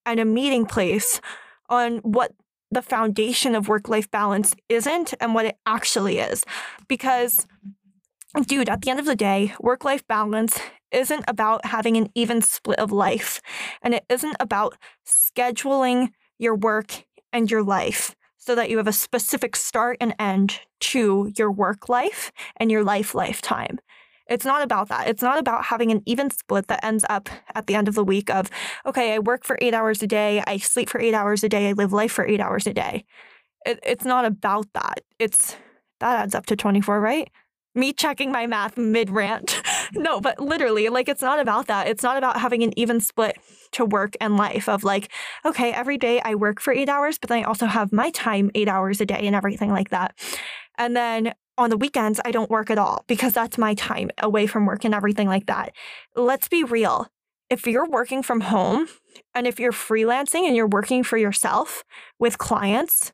and 0.04 0.18
a 0.18 0.24
meeting 0.24 0.66
place 0.66 1.20
on 1.68 1.98
what 1.98 2.32
the 2.70 2.82
foundation 2.82 3.54
of 3.54 3.68
work 3.68 3.88
life 3.88 4.10
balance 4.10 4.54
isn't 4.68 5.14
and 5.20 5.34
what 5.34 5.46
it 5.46 5.56
actually 5.64 6.18
is. 6.18 6.44
Because, 6.88 7.46
dude, 8.42 8.68
at 8.68 8.82
the 8.82 8.90
end 8.90 9.00
of 9.00 9.06
the 9.06 9.16
day, 9.16 9.54
work 9.60 9.84
life 9.84 10.06
balance 10.06 10.58
isn't 10.90 11.24
about 11.28 11.66
having 11.66 11.96
an 11.96 12.08
even 12.14 12.42
split 12.42 12.78
of 12.78 12.92
life, 12.92 13.40
and 13.82 13.94
it 13.94 14.04
isn't 14.08 14.36
about 14.40 14.76
scheduling 15.06 16.10
your 16.38 16.54
work 16.54 17.04
and 17.32 17.50
your 17.50 17.62
life 17.62 18.14
so 18.36 18.54
that 18.54 18.70
you 18.70 18.76
have 18.76 18.86
a 18.88 18.92
specific 18.92 19.56
start 19.56 19.96
and 20.00 20.14
end 20.18 20.60
to 20.78 21.32
your 21.36 21.50
work 21.50 21.88
life 21.88 22.30
and 22.56 22.70
your 22.70 22.84
life 22.84 23.14
lifetime. 23.14 23.78
It's 24.26 24.44
not 24.44 24.62
about 24.62 24.88
that. 24.88 25.08
It's 25.08 25.22
not 25.22 25.38
about 25.38 25.66
having 25.66 25.90
an 25.90 26.02
even 26.06 26.30
split 26.30 26.66
that 26.68 26.84
ends 26.84 27.04
up 27.10 27.28
at 27.54 27.66
the 27.66 27.74
end 27.74 27.88
of 27.88 27.94
the 27.94 28.04
week 28.04 28.30
of, 28.30 28.50
okay, 28.86 29.14
I 29.14 29.18
work 29.18 29.44
for 29.44 29.58
eight 29.60 29.74
hours 29.74 30.02
a 30.02 30.06
day, 30.06 30.42
I 30.46 30.56
sleep 30.58 30.88
for 30.88 31.00
eight 31.00 31.14
hours 31.14 31.44
a 31.44 31.48
day, 31.48 31.68
I 31.68 31.72
live 31.72 31.92
life 31.92 32.12
for 32.12 32.26
eight 32.26 32.40
hours 32.40 32.66
a 32.66 32.72
day. 32.72 33.04
It, 33.66 33.80
it's 33.82 34.04
not 34.04 34.24
about 34.24 34.66
that. 34.74 35.02
It's 35.18 35.56
that 36.00 36.20
adds 36.20 36.34
up 36.34 36.46
to 36.46 36.56
24, 36.56 37.00
right? 37.00 37.30
Me 37.74 37.92
checking 37.92 38.30
my 38.30 38.46
math 38.46 38.76
mid 38.76 39.10
rant. 39.10 39.60
no, 39.92 40.20
but 40.20 40.40
literally, 40.40 40.88
like, 40.88 41.08
it's 41.08 41.22
not 41.22 41.40
about 41.40 41.66
that. 41.66 41.88
It's 41.88 42.02
not 42.02 42.16
about 42.16 42.40
having 42.40 42.62
an 42.62 42.78
even 42.78 43.00
split 43.00 43.36
to 43.72 43.84
work 43.84 44.16
and 44.20 44.36
life 44.36 44.68
of 44.68 44.84
like, 44.84 45.10
okay, 45.44 45.72
every 45.72 45.98
day 45.98 46.20
I 46.24 46.34
work 46.34 46.60
for 46.60 46.72
eight 46.72 46.88
hours, 46.88 47.18
but 47.18 47.28
then 47.28 47.38
I 47.38 47.42
also 47.42 47.66
have 47.66 47.92
my 47.92 48.10
time 48.10 48.50
eight 48.54 48.68
hours 48.68 49.00
a 49.00 49.06
day 49.06 49.26
and 49.26 49.34
everything 49.34 49.70
like 49.70 49.90
that. 49.90 50.16
And 50.78 50.96
then 50.96 51.34
on 51.56 51.70
the 51.70 51.76
weekends, 51.76 52.20
I 52.24 52.30
don't 52.30 52.50
work 52.50 52.70
at 52.70 52.78
all 52.78 53.04
because 53.06 53.32
that's 53.32 53.58
my 53.58 53.74
time 53.74 54.10
away 54.18 54.46
from 54.46 54.66
work 54.66 54.84
and 54.84 54.94
everything 54.94 55.28
like 55.28 55.46
that. 55.46 55.72
Let's 56.16 56.48
be 56.48 56.64
real. 56.64 57.08
If 57.50 57.66
you're 57.66 57.88
working 57.88 58.22
from 58.22 58.40
home 58.40 58.88
and 59.34 59.46
if 59.46 59.60
you're 59.60 59.72
freelancing 59.72 60.46
and 60.46 60.56
you're 60.56 60.66
working 60.66 61.04
for 61.04 61.16
yourself 61.16 61.84
with 62.18 62.38
clients, 62.38 63.12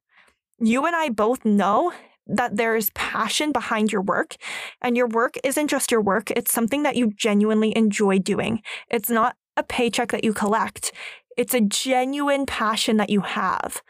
you 0.58 0.86
and 0.86 0.94
I 0.94 1.10
both 1.10 1.44
know 1.44 1.92
that 2.32 2.56
there's 2.56 2.90
passion 2.90 3.52
behind 3.52 3.92
your 3.92 4.02
work 4.02 4.36
and 4.80 4.96
your 4.96 5.08
work 5.08 5.34
isn't 5.44 5.68
just 5.68 5.90
your 5.90 6.00
work, 6.00 6.30
it's 6.30 6.52
something 6.52 6.82
that 6.82 6.96
you 6.96 7.12
genuinely 7.12 7.76
enjoy 7.76 8.18
doing. 8.18 8.62
It's 8.88 9.10
not 9.10 9.36
a 9.56 9.62
paycheck 9.62 10.12
that 10.12 10.24
you 10.24 10.32
collect, 10.32 10.92
it's 11.36 11.54
a 11.54 11.60
genuine 11.60 12.46
passion 12.46 12.96
that 12.98 13.10
you 13.10 13.20
have. 13.20 13.82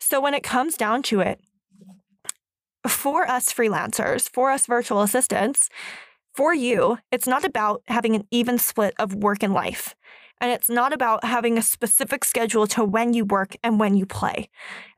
So 0.00 0.20
when 0.20 0.34
it 0.34 0.42
comes 0.42 0.76
down 0.76 1.02
to 1.04 1.20
it, 1.20 1.40
for 2.86 3.28
us 3.28 3.52
freelancers, 3.52 4.28
for 4.28 4.50
us 4.50 4.66
virtual 4.66 5.02
assistants, 5.02 5.68
for 6.34 6.54
you, 6.54 6.98
it's 7.10 7.26
not 7.26 7.44
about 7.44 7.82
having 7.88 8.14
an 8.14 8.26
even 8.30 8.58
split 8.58 8.94
of 8.98 9.14
work 9.14 9.42
and 9.42 9.52
life. 9.52 9.94
And 10.40 10.52
it's 10.52 10.68
not 10.68 10.92
about 10.92 11.24
having 11.24 11.58
a 11.58 11.62
specific 11.62 12.24
schedule 12.24 12.66
to 12.68 12.84
when 12.84 13.12
you 13.12 13.24
work 13.24 13.56
and 13.62 13.80
when 13.80 13.96
you 13.96 14.06
play. 14.06 14.48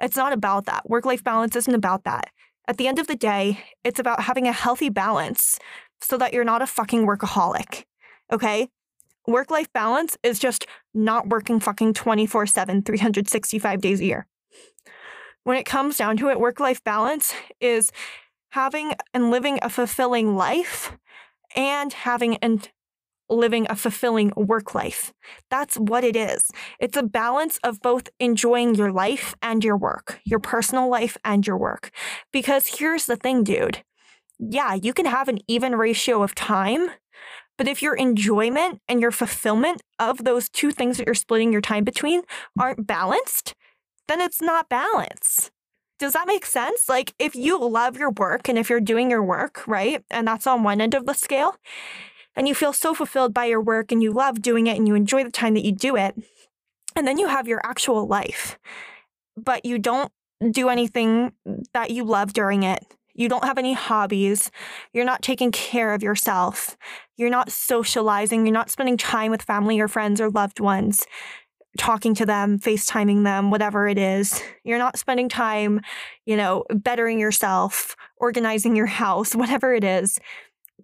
It's 0.00 0.16
not 0.16 0.32
about 0.32 0.66
that. 0.66 0.88
Work 0.88 1.06
life 1.06 1.24
balance 1.24 1.56
isn't 1.56 1.74
about 1.74 2.04
that. 2.04 2.30
At 2.68 2.76
the 2.76 2.86
end 2.86 2.98
of 2.98 3.06
the 3.06 3.16
day, 3.16 3.64
it's 3.82 3.98
about 3.98 4.22
having 4.22 4.46
a 4.46 4.52
healthy 4.52 4.90
balance 4.90 5.58
so 6.00 6.16
that 6.18 6.32
you're 6.32 6.44
not 6.44 6.62
a 6.62 6.66
fucking 6.66 7.06
workaholic. 7.06 7.84
Okay? 8.32 8.68
Work 9.26 9.50
life 9.50 9.72
balance 9.72 10.16
is 10.22 10.38
just 10.38 10.66
not 10.94 11.28
working 11.28 11.60
fucking 11.60 11.94
24 11.94 12.46
7, 12.46 12.82
365 12.82 13.80
days 13.80 14.00
a 14.00 14.04
year. 14.04 14.26
When 15.44 15.56
it 15.56 15.64
comes 15.64 15.96
down 15.96 16.16
to 16.18 16.28
it, 16.28 16.38
work 16.38 16.60
life 16.60 16.84
balance 16.84 17.32
is 17.60 17.90
having 18.50 18.92
and 19.14 19.30
living 19.30 19.58
a 19.62 19.70
fulfilling 19.70 20.36
life 20.36 20.96
and 21.56 21.92
having 21.92 22.36
and 22.36 22.68
living 23.30 23.66
a 23.70 23.76
fulfilling 23.76 24.32
work 24.36 24.74
life. 24.74 25.12
That's 25.50 25.76
what 25.76 26.04
it 26.04 26.16
is. 26.16 26.50
It's 26.80 26.96
a 26.96 27.02
balance 27.02 27.58
of 27.64 27.80
both 27.80 28.08
enjoying 28.18 28.74
your 28.74 28.92
life 28.92 29.34
and 29.42 29.64
your 29.64 29.76
work, 29.76 30.20
your 30.24 30.40
personal 30.40 30.88
life 30.88 31.16
and 31.24 31.46
your 31.46 31.56
work. 31.56 31.90
Because 32.32 32.78
here's 32.78 33.06
the 33.06 33.16
thing, 33.16 33.44
dude. 33.44 33.82
Yeah, 34.38 34.74
you 34.74 34.94
can 34.94 35.06
have 35.06 35.28
an 35.28 35.38
even 35.48 35.76
ratio 35.76 36.22
of 36.22 36.34
time, 36.34 36.90
but 37.58 37.68
if 37.68 37.82
your 37.82 37.94
enjoyment 37.94 38.80
and 38.88 39.00
your 39.00 39.10
fulfillment 39.10 39.82
of 39.98 40.24
those 40.24 40.48
two 40.48 40.70
things 40.70 40.96
that 40.96 41.06
you're 41.06 41.14
splitting 41.14 41.52
your 41.52 41.60
time 41.60 41.84
between 41.84 42.22
aren't 42.58 42.86
balanced, 42.86 43.54
then 44.08 44.20
it's 44.20 44.42
not 44.42 44.68
balance. 44.68 45.50
Does 45.98 46.14
that 46.14 46.26
make 46.26 46.46
sense? 46.46 46.88
Like, 46.88 47.14
if 47.18 47.36
you 47.36 47.58
love 47.58 47.96
your 47.98 48.10
work 48.12 48.48
and 48.48 48.58
if 48.58 48.70
you're 48.70 48.80
doing 48.80 49.10
your 49.10 49.22
work, 49.22 49.66
right? 49.68 50.02
And 50.10 50.26
that's 50.26 50.46
on 50.46 50.62
one 50.62 50.80
end 50.80 50.94
of 50.94 51.06
the 51.06 51.12
scale, 51.14 51.56
and 52.36 52.48
you 52.48 52.54
feel 52.54 52.72
so 52.72 52.94
fulfilled 52.94 53.34
by 53.34 53.46
your 53.46 53.60
work 53.60 53.92
and 53.92 54.02
you 54.02 54.12
love 54.12 54.42
doing 54.42 54.66
it 54.66 54.76
and 54.76 54.86
you 54.86 54.94
enjoy 54.94 55.24
the 55.24 55.30
time 55.30 55.54
that 55.54 55.64
you 55.64 55.72
do 55.72 55.96
it. 55.96 56.14
And 56.96 57.06
then 57.06 57.18
you 57.18 57.28
have 57.28 57.48
your 57.48 57.60
actual 57.64 58.06
life, 58.06 58.58
but 59.36 59.64
you 59.64 59.78
don't 59.78 60.12
do 60.50 60.68
anything 60.68 61.32
that 61.72 61.90
you 61.90 62.04
love 62.04 62.32
during 62.32 62.62
it. 62.62 62.84
You 63.14 63.28
don't 63.28 63.44
have 63.44 63.58
any 63.58 63.74
hobbies. 63.74 64.50
You're 64.92 65.04
not 65.04 65.22
taking 65.22 65.52
care 65.52 65.92
of 65.92 66.02
yourself. 66.02 66.76
You're 67.16 67.30
not 67.30 67.52
socializing. 67.52 68.46
You're 68.46 68.54
not 68.54 68.70
spending 68.70 68.96
time 68.96 69.30
with 69.30 69.42
family 69.42 69.78
or 69.78 69.88
friends 69.88 70.20
or 70.20 70.30
loved 70.30 70.60
ones, 70.60 71.04
talking 71.76 72.14
to 72.14 72.24
them, 72.24 72.58
FaceTiming 72.58 73.24
them, 73.24 73.50
whatever 73.50 73.86
it 73.88 73.98
is. 73.98 74.42
You're 74.64 74.78
not 74.78 74.98
spending 74.98 75.28
time, 75.28 75.82
you 76.24 76.36
know, 76.36 76.64
bettering 76.72 77.20
yourself, 77.20 77.94
organizing 78.16 78.74
your 78.74 78.86
house, 79.02 79.34
whatever 79.34 79.74
it 79.74 79.84
is 79.84 80.18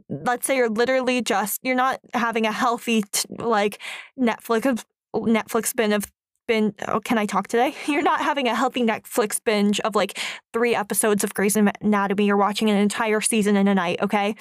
let's 0.08 0.46
say 0.46 0.56
you're 0.56 0.70
literally 0.70 1.22
just 1.22 1.60
you're 1.62 1.75
not 1.75 2.00
having 2.14 2.46
a 2.46 2.52
healthy 2.52 3.02
t- 3.02 3.26
like 3.38 3.80
Netflix 4.18 4.84
oh, 5.14 5.22
Netflix 5.22 5.75
binge 5.75 5.92
of 5.92 6.10
bin 6.46 6.75
oh, 6.88 7.00
can 7.00 7.18
I 7.18 7.26
talk 7.26 7.48
today? 7.48 7.75
You're 7.86 8.02
not 8.02 8.20
having 8.20 8.46
a 8.48 8.54
healthy 8.54 8.82
Netflix 8.82 9.42
binge 9.42 9.80
of 9.80 9.94
like 9.94 10.18
three 10.52 10.75
episodes 10.75 11.25
of 11.25 11.34
Grey's 11.34 11.56
Anatomy. 11.56 12.26
You're 12.26 12.36
watching 12.36 12.70
an 12.70 12.76
entire 12.76 13.20
season 13.20 13.56
in 13.56 13.68
a 13.68 13.75
night, 13.75 13.98
okay? 14.00 14.36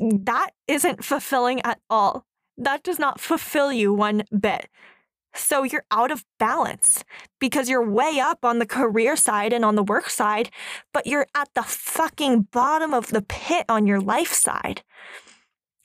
That 0.00 0.50
isn't 0.66 1.04
fulfilling 1.04 1.60
at 1.62 1.78
all. 1.88 2.26
That 2.56 2.82
does 2.82 2.98
not 2.98 3.20
fulfill 3.20 3.72
you 3.72 3.92
one 3.92 4.24
bit. 4.38 4.68
So 5.34 5.64
you're 5.64 5.84
out 5.90 6.10
of 6.10 6.24
balance 6.38 7.04
because 7.40 7.68
you're 7.68 7.88
way 7.88 8.20
up 8.20 8.44
on 8.44 8.58
the 8.58 8.66
career 8.66 9.16
side 9.16 9.52
and 9.52 9.64
on 9.64 9.74
the 9.74 9.82
work 9.82 10.08
side, 10.08 10.50
but 10.92 11.06
you're 11.06 11.26
at 11.34 11.48
the 11.54 11.62
fucking 11.62 12.48
bottom 12.52 12.94
of 12.94 13.08
the 13.08 13.22
pit 13.22 13.64
on 13.68 13.86
your 13.86 14.00
life 14.00 14.32
side. 14.32 14.82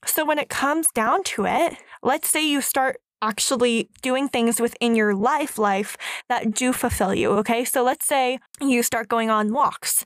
So 0.05 0.23
when 0.23 0.39
it 0.39 0.49
comes 0.49 0.87
down 0.93 1.23
to 1.23 1.45
it, 1.45 1.77
let's 2.03 2.29
say 2.29 2.47
you 2.47 2.61
start 2.61 2.97
actually 3.21 3.89
doing 4.01 4.29
things 4.29 4.61
within 4.61 4.95
your 4.95 5.13
life 5.13 5.57
life 5.57 5.97
that 6.29 6.53
do 6.53 6.71
fulfill 6.71 7.13
you, 7.13 7.31
okay? 7.31 7.65
So 7.65 7.83
let's 7.83 8.05
say 8.05 8.39
you 8.61 8.81
start 8.81 9.09
going 9.09 9.29
on 9.29 9.51
walks 9.51 10.05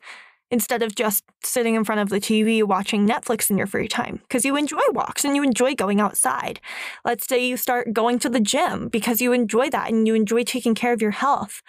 instead 0.53 0.83
of 0.83 0.93
just 0.93 1.24
sitting 1.43 1.74
in 1.74 1.83
front 1.83 2.00
of 2.00 2.10
the 2.10 2.19
TV 2.19 2.63
watching 2.63 3.07
Netflix 3.07 3.50
in 3.50 3.57
your 3.57 3.65
free 3.65 3.88
time 3.88 4.19
because 4.22 4.45
you 4.45 4.55
enjoy 4.55 4.86
walks 4.91 5.25
and 5.25 5.36
you 5.36 5.41
enjoy 5.41 5.74
going 5.74 6.00
outside. 6.00 6.62
Let's 7.03 7.25
say 7.27 7.43
you 7.43 7.57
start 7.57 7.91
going 7.91 8.19
to 8.19 8.29
the 8.29 8.39
gym 8.39 8.88
because 8.88 9.19
you 9.19 9.33
enjoy 9.33 9.72
that 9.72 9.89
and 9.89 10.05
you 10.05 10.13
enjoy 10.13 10.43
taking 10.43 10.75
care 10.75 10.93
of 10.93 11.01
your 11.01 11.10
health. 11.10 11.63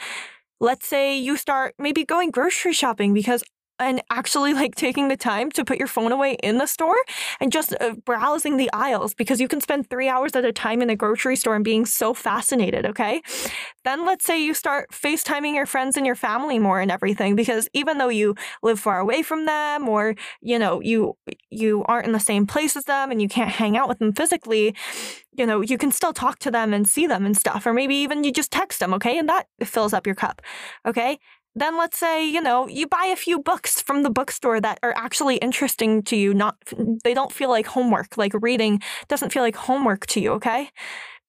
Let's 0.60 0.86
say 0.86 1.18
you 1.18 1.38
start 1.38 1.74
maybe 1.78 2.04
going 2.04 2.30
grocery 2.30 2.74
shopping 2.74 3.14
because 3.14 3.42
and 3.78 4.02
actually 4.10 4.54
like 4.54 4.74
taking 4.74 5.08
the 5.08 5.16
time 5.16 5.50
to 5.50 5.64
put 5.64 5.78
your 5.78 5.88
phone 5.88 6.12
away 6.12 6.36
in 6.42 6.58
the 6.58 6.66
store 6.66 6.96
and 7.40 7.52
just 7.52 7.74
uh, 7.80 7.94
browsing 8.04 8.56
the 8.56 8.70
aisles 8.72 9.14
because 9.14 9.40
you 9.40 9.48
can 9.48 9.60
spend 9.60 9.88
three 9.90 10.08
hours 10.08 10.34
at 10.36 10.44
a 10.44 10.52
time 10.52 10.80
in 10.80 10.90
a 10.90 10.96
grocery 10.96 11.36
store 11.36 11.56
and 11.56 11.64
being 11.64 11.84
so 11.84 12.14
fascinated, 12.14 12.86
okay? 12.86 13.20
Then 13.84 14.06
let's 14.06 14.24
say 14.24 14.42
you 14.42 14.54
start 14.54 14.90
FaceTiming 14.92 15.54
your 15.54 15.66
friends 15.66 15.96
and 15.96 16.06
your 16.06 16.14
family 16.14 16.58
more 16.58 16.80
and 16.80 16.90
everything 16.90 17.34
because 17.36 17.68
even 17.72 17.98
though 17.98 18.08
you 18.08 18.34
live 18.62 18.80
far 18.80 19.00
away 19.00 19.22
from 19.22 19.46
them 19.46 19.88
or, 19.88 20.14
you 20.40 20.58
know, 20.58 20.80
you 20.80 21.16
you 21.50 21.84
aren't 21.84 22.06
in 22.06 22.12
the 22.12 22.20
same 22.20 22.46
place 22.46 22.76
as 22.76 22.84
them 22.84 23.10
and 23.10 23.20
you 23.20 23.28
can't 23.28 23.50
hang 23.50 23.76
out 23.76 23.88
with 23.88 23.98
them 23.98 24.12
physically, 24.12 24.74
you 25.36 25.46
know, 25.46 25.60
you 25.60 25.78
can 25.78 25.90
still 25.90 26.12
talk 26.12 26.38
to 26.40 26.50
them 26.50 26.72
and 26.72 26.88
see 26.88 27.06
them 27.06 27.26
and 27.26 27.36
stuff. 27.36 27.66
Or 27.66 27.72
maybe 27.72 27.96
even 27.96 28.24
you 28.24 28.32
just 28.32 28.50
text 28.50 28.80
them, 28.80 28.94
okay? 28.94 29.18
And 29.18 29.28
that 29.28 29.46
fills 29.64 29.92
up 29.92 30.06
your 30.06 30.16
cup, 30.16 30.42
okay? 30.86 31.18
Then 31.54 31.78
let's 31.78 31.98
say, 31.98 32.26
you 32.26 32.40
know, 32.40 32.66
you 32.68 32.86
buy 32.86 33.06
a 33.06 33.16
few 33.16 33.40
books 33.40 33.80
from 33.80 34.02
the 34.02 34.10
bookstore 34.10 34.60
that 34.60 34.78
are 34.82 34.94
actually 34.96 35.36
interesting 35.36 36.02
to 36.04 36.16
you, 36.16 36.34
not 36.34 36.56
they 37.04 37.14
don't 37.14 37.32
feel 37.32 37.48
like 37.48 37.66
homework, 37.66 38.16
like 38.16 38.32
reading 38.40 38.80
doesn't 39.08 39.32
feel 39.32 39.42
like 39.42 39.56
homework 39.56 40.06
to 40.06 40.20
you, 40.20 40.32
okay? 40.32 40.70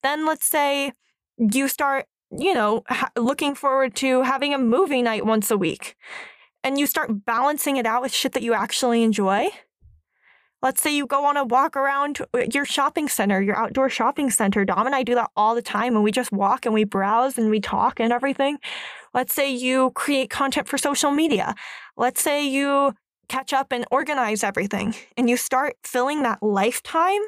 Then 0.03 0.25
let's 0.25 0.47
say 0.47 0.93
you 1.37 1.67
start, 1.67 2.05
you 2.31 2.53
know, 2.53 2.83
ha- 2.89 3.11
looking 3.17 3.55
forward 3.55 3.95
to 3.97 4.23
having 4.23 4.53
a 4.53 4.57
movie 4.59 5.01
night 5.01 5.25
once 5.25 5.51
a 5.51 5.57
week. 5.57 5.95
And 6.63 6.79
you 6.79 6.87
start 6.87 7.25
balancing 7.25 7.77
it 7.77 7.85
out 7.85 8.01
with 8.01 8.13
shit 8.13 8.33
that 8.33 8.43
you 8.43 8.53
actually 8.53 9.03
enjoy. 9.03 9.49
Let's 10.61 10.81
say 10.81 10.95
you 10.95 11.05
go 11.05 11.25
on 11.25 11.37
a 11.37 11.43
walk 11.43 11.75
around 11.75 12.19
uh, 12.33 12.43
your 12.51 12.65
shopping 12.65 13.07
center, 13.07 13.41
your 13.41 13.55
outdoor 13.55 13.89
shopping 13.89 14.29
center. 14.29 14.65
Dom 14.65 14.85
and 14.85 14.95
I 14.95 15.03
do 15.03 15.15
that 15.15 15.29
all 15.35 15.53
the 15.53 15.61
time 15.61 15.95
and 15.95 16.03
we 16.03 16.11
just 16.11 16.31
walk 16.31 16.65
and 16.65 16.73
we 16.73 16.83
browse 16.83 17.37
and 17.37 17.49
we 17.49 17.59
talk 17.59 17.99
and 17.99 18.11
everything. 18.11 18.57
Let's 19.13 19.33
say 19.33 19.53
you 19.53 19.91
create 19.91 20.29
content 20.29 20.67
for 20.67 20.77
social 20.77 21.11
media. 21.11 21.55
Let's 21.97 22.21
say 22.21 22.47
you 22.47 22.93
catch 23.27 23.53
up 23.53 23.71
and 23.71 23.85
organize 23.91 24.43
everything 24.43 24.95
and 25.17 25.29
you 25.29 25.37
start 25.37 25.75
filling 25.83 26.23
that 26.23 26.41
lifetime 26.41 27.21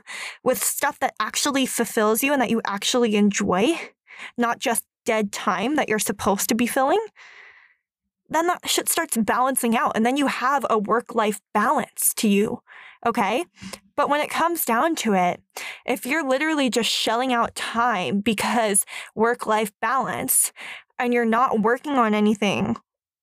with 0.43 0.63
stuff 0.63 0.99
that 0.99 1.13
actually 1.19 1.65
fulfills 1.65 2.23
you 2.23 2.33
and 2.33 2.41
that 2.41 2.49
you 2.49 2.61
actually 2.65 3.15
enjoy, 3.15 3.79
not 4.37 4.59
just 4.59 4.83
dead 5.05 5.31
time 5.31 5.75
that 5.75 5.89
you're 5.89 5.99
supposed 5.99 6.49
to 6.49 6.55
be 6.55 6.67
filling 6.67 7.03
then 8.29 8.47
that 8.47 8.69
shit 8.69 8.89
starts 8.89 9.17
balancing 9.17 9.77
out 9.77 9.93
and 9.95 10.05
then 10.05 10.17
you 10.17 10.27
have 10.27 10.65
a 10.69 10.77
work 10.77 11.15
life 11.15 11.41
balance 11.53 12.13
to 12.15 12.27
you. 12.27 12.61
Okay. 13.05 13.45
But 13.95 14.09
when 14.09 14.21
it 14.21 14.29
comes 14.29 14.65
down 14.65 14.95
to 14.97 15.13
it, 15.13 15.41
if 15.85 16.05
you're 16.05 16.27
literally 16.27 16.69
just 16.69 16.89
shelling 16.89 17.33
out 17.33 17.55
time 17.55 18.19
because 18.19 18.85
work 19.15 19.45
life 19.45 19.71
balance 19.81 20.51
and 20.99 21.13
you're 21.13 21.25
not 21.25 21.61
working 21.61 21.93
on 21.93 22.13
anything 22.13 22.75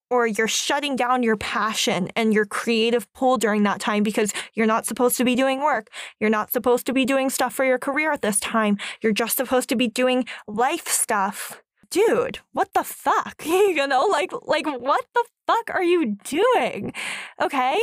or 0.09 0.27
you're 0.27 0.47
shutting 0.47 0.95
down 0.95 1.23
your 1.23 1.37
passion 1.37 2.09
and 2.15 2.33
your 2.33 2.45
creative 2.45 3.11
pull 3.13 3.37
during 3.37 3.63
that 3.63 3.79
time 3.79 4.03
because 4.03 4.31
you're 4.53 4.67
not 4.67 4.85
supposed 4.85 5.17
to 5.17 5.25
be 5.25 5.35
doing 5.35 5.61
work. 5.61 5.87
You're 6.19 6.29
not 6.29 6.51
supposed 6.51 6.85
to 6.87 6.93
be 6.93 7.05
doing 7.05 7.29
stuff 7.29 7.53
for 7.53 7.65
your 7.65 7.79
career 7.79 8.11
at 8.11 8.21
this 8.21 8.39
time. 8.39 8.77
You're 9.01 9.13
just 9.13 9.35
supposed 9.35 9.69
to 9.69 9.75
be 9.75 9.87
doing 9.87 10.25
life 10.47 10.87
stuff 10.87 11.61
dude, 11.95 12.39
what 12.51 12.73
the 12.73 12.83
fuck? 12.83 13.41
you 13.45 13.87
know, 13.87 14.05
like 14.07 14.31
like 14.43 14.65
what 14.65 15.05
the 15.13 15.23
fuck 15.47 15.73
are 15.73 15.83
you 15.83 16.17
doing? 16.23 16.93
Okay? 17.41 17.79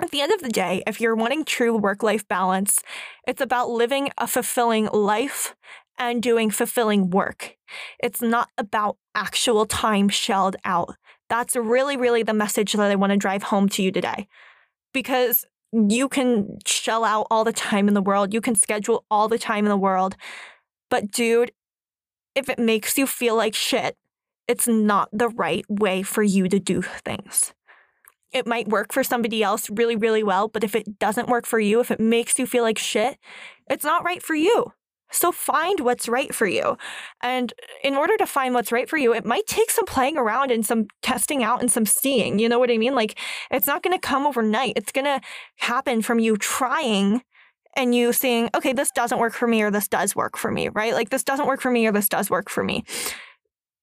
At 0.00 0.10
the 0.10 0.22
end 0.22 0.32
of 0.32 0.40
the 0.40 0.48
day, 0.48 0.82
if 0.86 1.00
you're 1.00 1.14
wanting 1.14 1.44
true 1.44 1.76
work-life 1.76 2.26
balance, 2.26 2.82
it's 3.28 3.42
about 3.42 3.68
living 3.68 4.10
a 4.16 4.26
fulfilling 4.26 4.86
life 4.86 5.54
and 5.98 6.22
doing 6.22 6.50
fulfilling 6.50 7.10
work. 7.10 7.56
It's 8.02 8.22
not 8.22 8.48
about 8.56 8.96
actual 9.14 9.66
time 9.66 10.08
shelled 10.08 10.56
out. 10.64 10.94
That's 11.28 11.54
really, 11.54 11.98
really 11.98 12.22
the 12.22 12.32
message 12.32 12.72
that 12.72 12.90
I 12.90 12.94
want 12.94 13.10
to 13.10 13.18
drive 13.18 13.42
home 13.42 13.68
to 13.70 13.82
you 13.82 13.92
today. 13.92 14.26
Because 14.94 15.44
you 15.72 16.08
can 16.08 16.56
shell 16.64 17.04
out 17.04 17.26
all 17.30 17.44
the 17.44 17.52
time 17.52 17.86
in 17.86 17.92
the 17.92 18.00
world, 18.00 18.32
you 18.32 18.40
can 18.40 18.54
schedule 18.54 19.04
all 19.10 19.28
the 19.28 19.38
time 19.38 19.66
in 19.66 19.70
the 19.70 19.76
world. 19.76 20.16
But, 20.88 21.10
dude, 21.10 21.52
if 22.34 22.48
it 22.48 22.58
makes 22.58 22.96
you 22.96 23.06
feel 23.06 23.36
like 23.36 23.54
shit, 23.54 23.96
it's 24.48 24.66
not 24.66 25.08
the 25.12 25.28
right 25.28 25.64
way 25.68 26.02
for 26.02 26.22
you 26.22 26.48
to 26.48 26.58
do 26.58 26.82
things. 26.82 27.54
It 28.32 28.46
might 28.46 28.68
work 28.68 28.92
for 28.92 29.02
somebody 29.02 29.42
else 29.42 29.68
really, 29.70 29.96
really 29.96 30.22
well, 30.22 30.48
but 30.48 30.62
if 30.62 30.74
it 30.74 30.98
doesn't 30.98 31.28
work 31.28 31.46
for 31.46 31.58
you, 31.58 31.80
if 31.80 31.90
it 31.90 32.00
makes 32.00 32.38
you 32.38 32.46
feel 32.46 32.62
like 32.62 32.78
shit, 32.78 33.18
it's 33.68 33.84
not 33.84 34.04
right 34.04 34.22
for 34.22 34.34
you. 34.34 34.72
So 35.12 35.32
find 35.32 35.80
what's 35.80 36.08
right 36.08 36.32
for 36.32 36.46
you. 36.46 36.76
And 37.20 37.52
in 37.82 37.96
order 37.96 38.16
to 38.16 38.26
find 38.26 38.54
what's 38.54 38.70
right 38.70 38.88
for 38.88 38.96
you, 38.96 39.12
it 39.12 39.24
might 39.24 39.46
take 39.46 39.70
some 39.70 39.84
playing 39.84 40.16
around 40.16 40.52
and 40.52 40.64
some 40.64 40.86
testing 41.02 41.42
out 41.42 41.60
and 41.60 41.70
some 41.70 41.86
seeing. 41.86 42.38
You 42.38 42.48
know 42.48 42.58
what 42.58 42.70
I 42.70 42.78
mean? 42.78 42.94
Like 42.94 43.18
it's 43.50 43.66
not 43.66 43.82
going 43.82 43.98
to 43.98 44.06
come 44.06 44.26
overnight. 44.26 44.74
It's 44.76 44.92
going 44.92 45.06
to 45.06 45.20
happen 45.56 46.02
from 46.02 46.20
you 46.20 46.36
trying 46.36 47.22
and 47.76 47.94
you 47.94 48.12
seeing, 48.12 48.50
okay, 48.54 48.72
this 48.72 48.90
doesn't 48.90 49.18
work 49.18 49.32
for 49.32 49.46
me 49.46 49.62
or 49.62 49.70
this 49.70 49.88
does 49.88 50.16
work 50.16 50.36
for 50.36 50.50
me, 50.50 50.68
right? 50.70 50.92
Like 50.94 51.10
this 51.10 51.24
doesn't 51.24 51.46
work 51.46 51.60
for 51.60 51.70
me 51.70 51.86
or 51.86 51.92
this 51.92 52.08
does 52.08 52.30
work 52.30 52.48
for 52.50 52.64
me. 52.64 52.84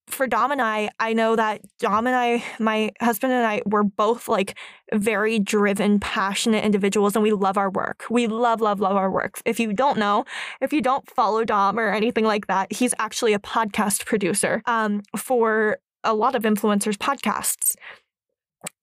for 0.10 0.26
Dom 0.26 0.52
and 0.52 0.62
I, 0.62 0.90
I 1.00 1.14
know 1.14 1.36
that 1.36 1.62
Dom 1.80 2.08
and 2.08 2.16
I, 2.16 2.44
my 2.60 2.92
husband 3.02 3.34
and 3.34 3.46
I, 3.46 3.62
we're 3.66 3.84
both 3.84 4.28
like 4.30 4.58
very 4.94 5.38
driven, 5.38 6.00
passionate 6.00 6.64
individuals 6.64 7.16
and 7.16 7.24
we 7.24 7.34
love 7.34 7.58
our 7.58 7.70
work. 7.70 8.06
We 8.10 8.28
love, 8.28 8.62
love, 8.62 8.80
love 8.80 8.96
our 8.96 9.12
work. 9.12 9.42
If 9.46 9.60
you 9.60 9.74
don't 9.74 9.98
know, 9.98 10.24
if 10.62 10.72
you 10.72 10.82
don't 10.82 11.10
follow 11.10 11.44
Dom 11.44 11.78
or 11.78 11.90
anything 11.90 12.24
like 12.24 12.48
that, 12.48 12.72
he's 12.72 12.94
actually 13.00 13.34
a 13.34 13.40
podcast 13.40 14.06
producer 14.06 14.62
um, 14.66 15.02
for 15.18 15.78
a 16.04 16.14
lot 16.14 16.36
of 16.36 16.44
influencers' 16.44 16.98
podcasts. 16.98 17.76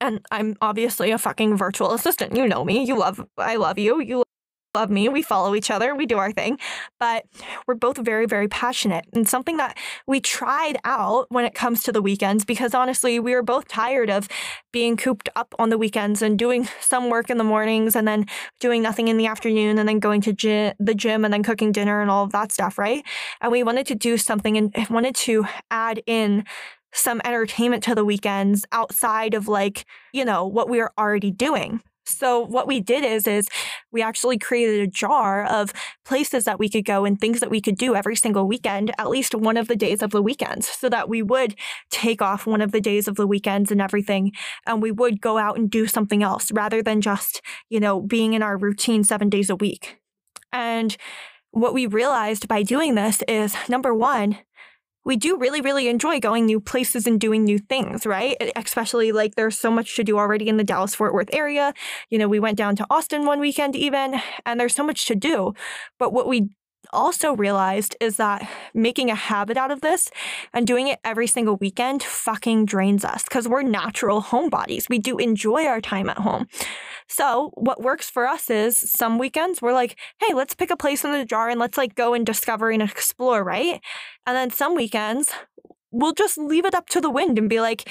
And 0.00 0.20
I'm 0.30 0.56
obviously 0.60 1.10
a 1.10 1.18
fucking 1.18 1.56
virtual 1.56 1.92
assistant. 1.94 2.36
You 2.36 2.46
know 2.46 2.64
me. 2.64 2.84
You 2.84 2.98
love, 2.98 3.26
I 3.38 3.56
love 3.56 3.78
you. 3.78 4.00
You 4.00 4.24
love 4.74 4.90
me. 4.90 5.08
We 5.08 5.22
follow 5.22 5.54
each 5.54 5.70
other. 5.70 5.94
We 5.94 6.06
do 6.06 6.18
our 6.18 6.32
thing. 6.32 6.58
But 6.98 7.24
we're 7.66 7.74
both 7.74 7.98
very, 7.98 8.26
very 8.26 8.48
passionate. 8.48 9.06
And 9.12 9.28
something 9.28 9.56
that 9.58 9.76
we 10.06 10.20
tried 10.20 10.78
out 10.84 11.26
when 11.30 11.44
it 11.44 11.54
comes 11.54 11.82
to 11.84 11.92
the 11.92 12.02
weekends, 12.02 12.44
because 12.44 12.74
honestly, 12.74 13.18
we 13.18 13.34
were 13.34 13.42
both 13.42 13.68
tired 13.68 14.10
of 14.10 14.28
being 14.72 14.96
cooped 14.96 15.28
up 15.36 15.54
on 15.58 15.70
the 15.70 15.78
weekends 15.78 16.22
and 16.22 16.38
doing 16.38 16.68
some 16.80 17.10
work 17.10 17.30
in 17.30 17.38
the 17.38 17.44
mornings 17.44 17.94
and 17.94 18.06
then 18.06 18.26
doing 18.60 18.82
nothing 18.82 19.08
in 19.08 19.16
the 19.16 19.26
afternoon 19.26 19.78
and 19.78 19.88
then 19.88 19.98
going 19.98 20.20
to 20.22 20.32
gy- 20.32 20.72
the 20.78 20.94
gym 20.94 21.24
and 21.24 21.32
then 21.32 21.42
cooking 21.42 21.72
dinner 21.72 22.00
and 22.00 22.10
all 22.10 22.24
of 22.24 22.32
that 22.32 22.52
stuff, 22.52 22.78
right? 22.78 23.04
And 23.40 23.52
we 23.52 23.62
wanted 23.62 23.86
to 23.86 23.94
do 23.94 24.16
something 24.16 24.56
and 24.56 24.74
wanted 24.90 25.14
to 25.16 25.46
add 25.70 26.02
in 26.06 26.44
some 26.92 27.20
entertainment 27.24 27.82
to 27.82 27.94
the 27.94 28.04
weekends 28.04 28.64
outside 28.72 29.34
of 29.34 29.48
like, 29.48 29.84
you 30.12 30.24
know, 30.24 30.46
what 30.46 30.68
we 30.68 30.80
are 30.80 30.92
already 30.96 31.30
doing. 31.30 31.82
So 32.06 32.40
what 32.40 32.66
we 32.66 32.80
did 32.80 33.04
is 33.04 33.26
is 33.26 33.48
we 33.90 34.02
actually 34.02 34.38
created 34.38 34.80
a 34.80 34.86
jar 34.86 35.44
of 35.44 35.72
places 36.04 36.44
that 36.44 36.58
we 36.58 36.68
could 36.68 36.84
go 36.84 37.04
and 37.04 37.18
things 37.18 37.40
that 37.40 37.50
we 37.50 37.60
could 37.60 37.76
do 37.76 37.94
every 37.94 38.16
single 38.16 38.46
weekend, 38.46 38.92
at 38.98 39.08
least 39.08 39.34
one 39.34 39.56
of 39.56 39.68
the 39.68 39.76
days 39.76 40.02
of 40.02 40.10
the 40.10 40.22
weekends, 40.22 40.68
so 40.68 40.88
that 40.88 41.08
we 41.08 41.22
would 41.22 41.54
take 41.90 42.20
off 42.20 42.46
one 42.46 42.60
of 42.60 42.72
the 42.72 42.80
days 42.80 43.08
of 43.08 43.16
the 43.16 43.26
weekends 43.26 43.70
and 43.70 43.80
everything 43.80 44.32
and 44.66 44.82
we 44.82 44.92
would 44.92 45.20
go 45.20 45.38
out 45.38 45.56
and 45.56 45.70
do 45.70 45.86
something 45.86 46.22
else 46.22 46.52
rather 46.52 46.82
than 46.82 47.00
just, 47.00 47.40
you 47.68 47.80
know, 47.80 48.00
being 48.00 48.34
in 48.34 48.42
our 48.42 48.56
routine 48.56 49.04
7 49.04 49.28
days 49.28 49.50
a 49.50 49.56
week. 49.56 49.98
And 50.52 50.96
what 51.50 51.74
we 51.74 51.86
realized 51.86 52.48
by 52.48 52.62
doing 52.62 52.96
this 52.96 53.22
is 53.28 53.56
number 53.68 53.94
1, 53.94 54.38
we 55.04 55.16
do 55.16 55.36
really, 55.36 55.60
really 55.60 55.88
enjoy 55.88 56.18
going 56.20 56.46
new 56.46 56.60
places 56.60 57.06
and 57.06 57.20
doing 57.20 57.44
new 57.44 57.58
things, 57.58 58.06
right? 58.06 58.36
Especially 58.56 59.12
like 59.12 59.34
there's 59.34 59.58
so 59.58 59.70
much 59.70 59.96
to 59.96 60.04
do 60.04 60.18
already 60.18 60.48
in 60.48 60.56
the 60.56 60.64
Dallas 60.64 60.94
Fort 60.94 61.12
Worth 61.12 61.32
area. 61.32 61.74
You 62.10 62.18
know, 62.18 62.28
we 62.28 62.40
went 62.40 62.56
down 62.56 62.76
to 62.76 62.86
Austin 62.90 63.26
one 63.26 63.40
weekend 63.40 63.76
even, 63.76 64.20
and 64.46 64.58
there's 64.58 64.74
so 64.74 64.84
much 64.84 65.06
to 65.06 65.14
do. 65.14 65.54
But 65.98 66.12
what 66.12 66.26
we 66.26 66.48
also 66.92 67.34
realized 67.34 67.96
is 68.00 68.16
that 68.16 68.48
making 68.72 69.10
a 69.10 69.14
habit 69.14 69.56
out 69.56 69.70
of 69.70 69.80
this 69.80 70.10
and 70.52 70.66
doing 70.66 70.88
it 70.88 71.00
every 71.04 71.26
single 71.26 71.56
weekend 71.56 72.02
fucking 72.02 72.66
drains 72.66 73.04
us 73.04 73.24
because 73.24 73.48
we're 73.48 73.62
natural 73.62 74.22
homebodies. 74.22 74.88
We 74.88 74.98
do 74.98 75.18
enjoy 75.18 75.64
our 75.66 75.80
time 75.80 76.08
at 76.08 76.18
home. 76.18 76.48
So, 77.08 77.50
what 77.54 77.82
works 77.82 78.08
for 78.08 78.26
us 78.26 78.50
is 78.50 78.76
some 78.76 79.18
weekends 79.18 79.60
we're 79.60 79.72
like, 79.72 79.98
hey, 80.20 80.34
let's 80.34 80.54
pick 80.54 80.70
a 80.70 80.76
place 80.76 81.04
in 81.04 81.12
the 81.12 81.24
jar 81.24 81.48
and 81.48 81.60
let's 81.60 81.78
like 81.78 81.94
go 81.94 82.14
and 82.14 82.24
discover 82.24 82.70
and 82.70 82.82
explore, 82.82 83.44
right? 83.44 83.80
And 84.26 84.36
then 84.36 84.50
some 84.50 84.74
weekends 84.74 85.32
we'll 85.94 86.12
just 86.12 86.36
leave 86.36 86.66
it 86.66 86.74
up 86.74 86.88
to 86.88 87.00
the 87.00 87.08
wind 87.08 87.38
and 87.38 87.48
be 87.48 87.60
like, 87.60 87.88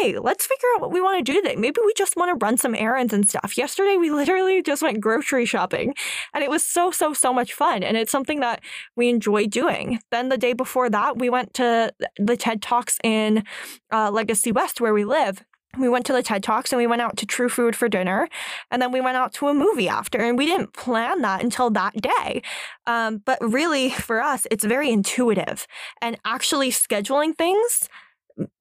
hey, 0.00 0.18
let's 0.18 0.46
figure 0.46 0.68
out 0.74 0.80
what 0.80 0.92
we 0.92 1.00
want 1.00 1.24
to 1.24 1.32
do 1.32 1.40
today. 1.40 1.56
Maybe 1.56 1.80
we 1.84 1.92
just 1.96 2.16
want 2.16 2.30
to 2.30 2.44
run 2.44 2.56
some 2.56 2.74
errands 2.74 3.12
and 3.12 3.28
stuff. 3.28 3.56
Yesterday, 3.56 3.96
we 3.96 4.10
literally 4.22 4.62
just 4.62 4.82
went 4.82 5.00
grocery 5.00 5.46
shopping 5.46 5.94
and 6.34 6.42
it 6.42 6.50
was 6.50 6.64
so, 6.64 6.90
so, 6.90 7.12
so 7.12 7.32
much 7.32 7.52
fun. 7.52 7.82
And 7.82 7.96
it's 7.96 8.12
something 8.12 8.40
that 8.40 8.60
we 8.96 9.08
enjoy 9.08 9.46
doing. 9.46 10.00
Then 10.10 10.28
the 10.28 10.38
day 10.38 10.52
before 10.52 10.90
that, 10.90 11.18
we 11.18 11.28
went 11.28 11.54
to 11.54 11.92
the 12.16 12.36
TED 12.36 12.62
Talks 12.62 12.98
in 13.04 13.44
uh, 13.92 14.10
Legacy 14.10 14.52
West, 14.52 14.80
where 14.80 14.94
we 14.94 15.04
live 15.04 15.44
we 15.78 15.88
went 15.88 16.04
to 16.06 16.12
the 16.12 16.22
TED 16.22 16.42
Talks 16.42 16.72
and 16.72 16.78
we 16.78 16.86
went 16.86 17.00
out 17.00 17.16
to 17.16 17.26
True 17.26 17.48
Food 17.48 17.74
for 17.74 17.88
dinner. 17.88 18.28
And 18.70 18.82
then 18.82 18.92
we 18.92 19.00
went 19.00 19.16
out 19.16 19.32
to 19.34 19.48
a 19.48 19.54
movie 19.54 19.88
after. 19.88 20.18
And 20.18 20.36
we 20.36 20.46
didn't 20.46 20.74
plan 20.74 21.22
that 21.22 21.42
until 21.42 21.70
that 21.70 21.94
day. 21.94 22.42
Um, 22.86 23.22
but 23.24 23.38
really, 23.40 23.90
for 23.90 24.20
us, 24.20 24.46
it's 24.50 24.64
very 24.64 24.90
intuitive. 24.90 25.66
And 26.00 26.18
actually 26.24 26.70
scheduling 26.70 27.36
things 27.36 27.88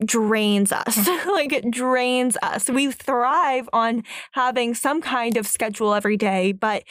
drains 0.05 0.71
us. 0.71 0.97
like 1.27 1.53
it 1.53 1.69
drains 1.71 2.38
us. 2.41 2.69
We 2.69 2.91
thrive 2.91 3.69
on 3.73 4.03
having 4.34 4.73
some 4.75 5.01
kind 5.01 5.38
of 5.38 5.47
schedule 5.47 5.93
every 5.93 6.17
day, 6.17 6.51
but 6.51 6.84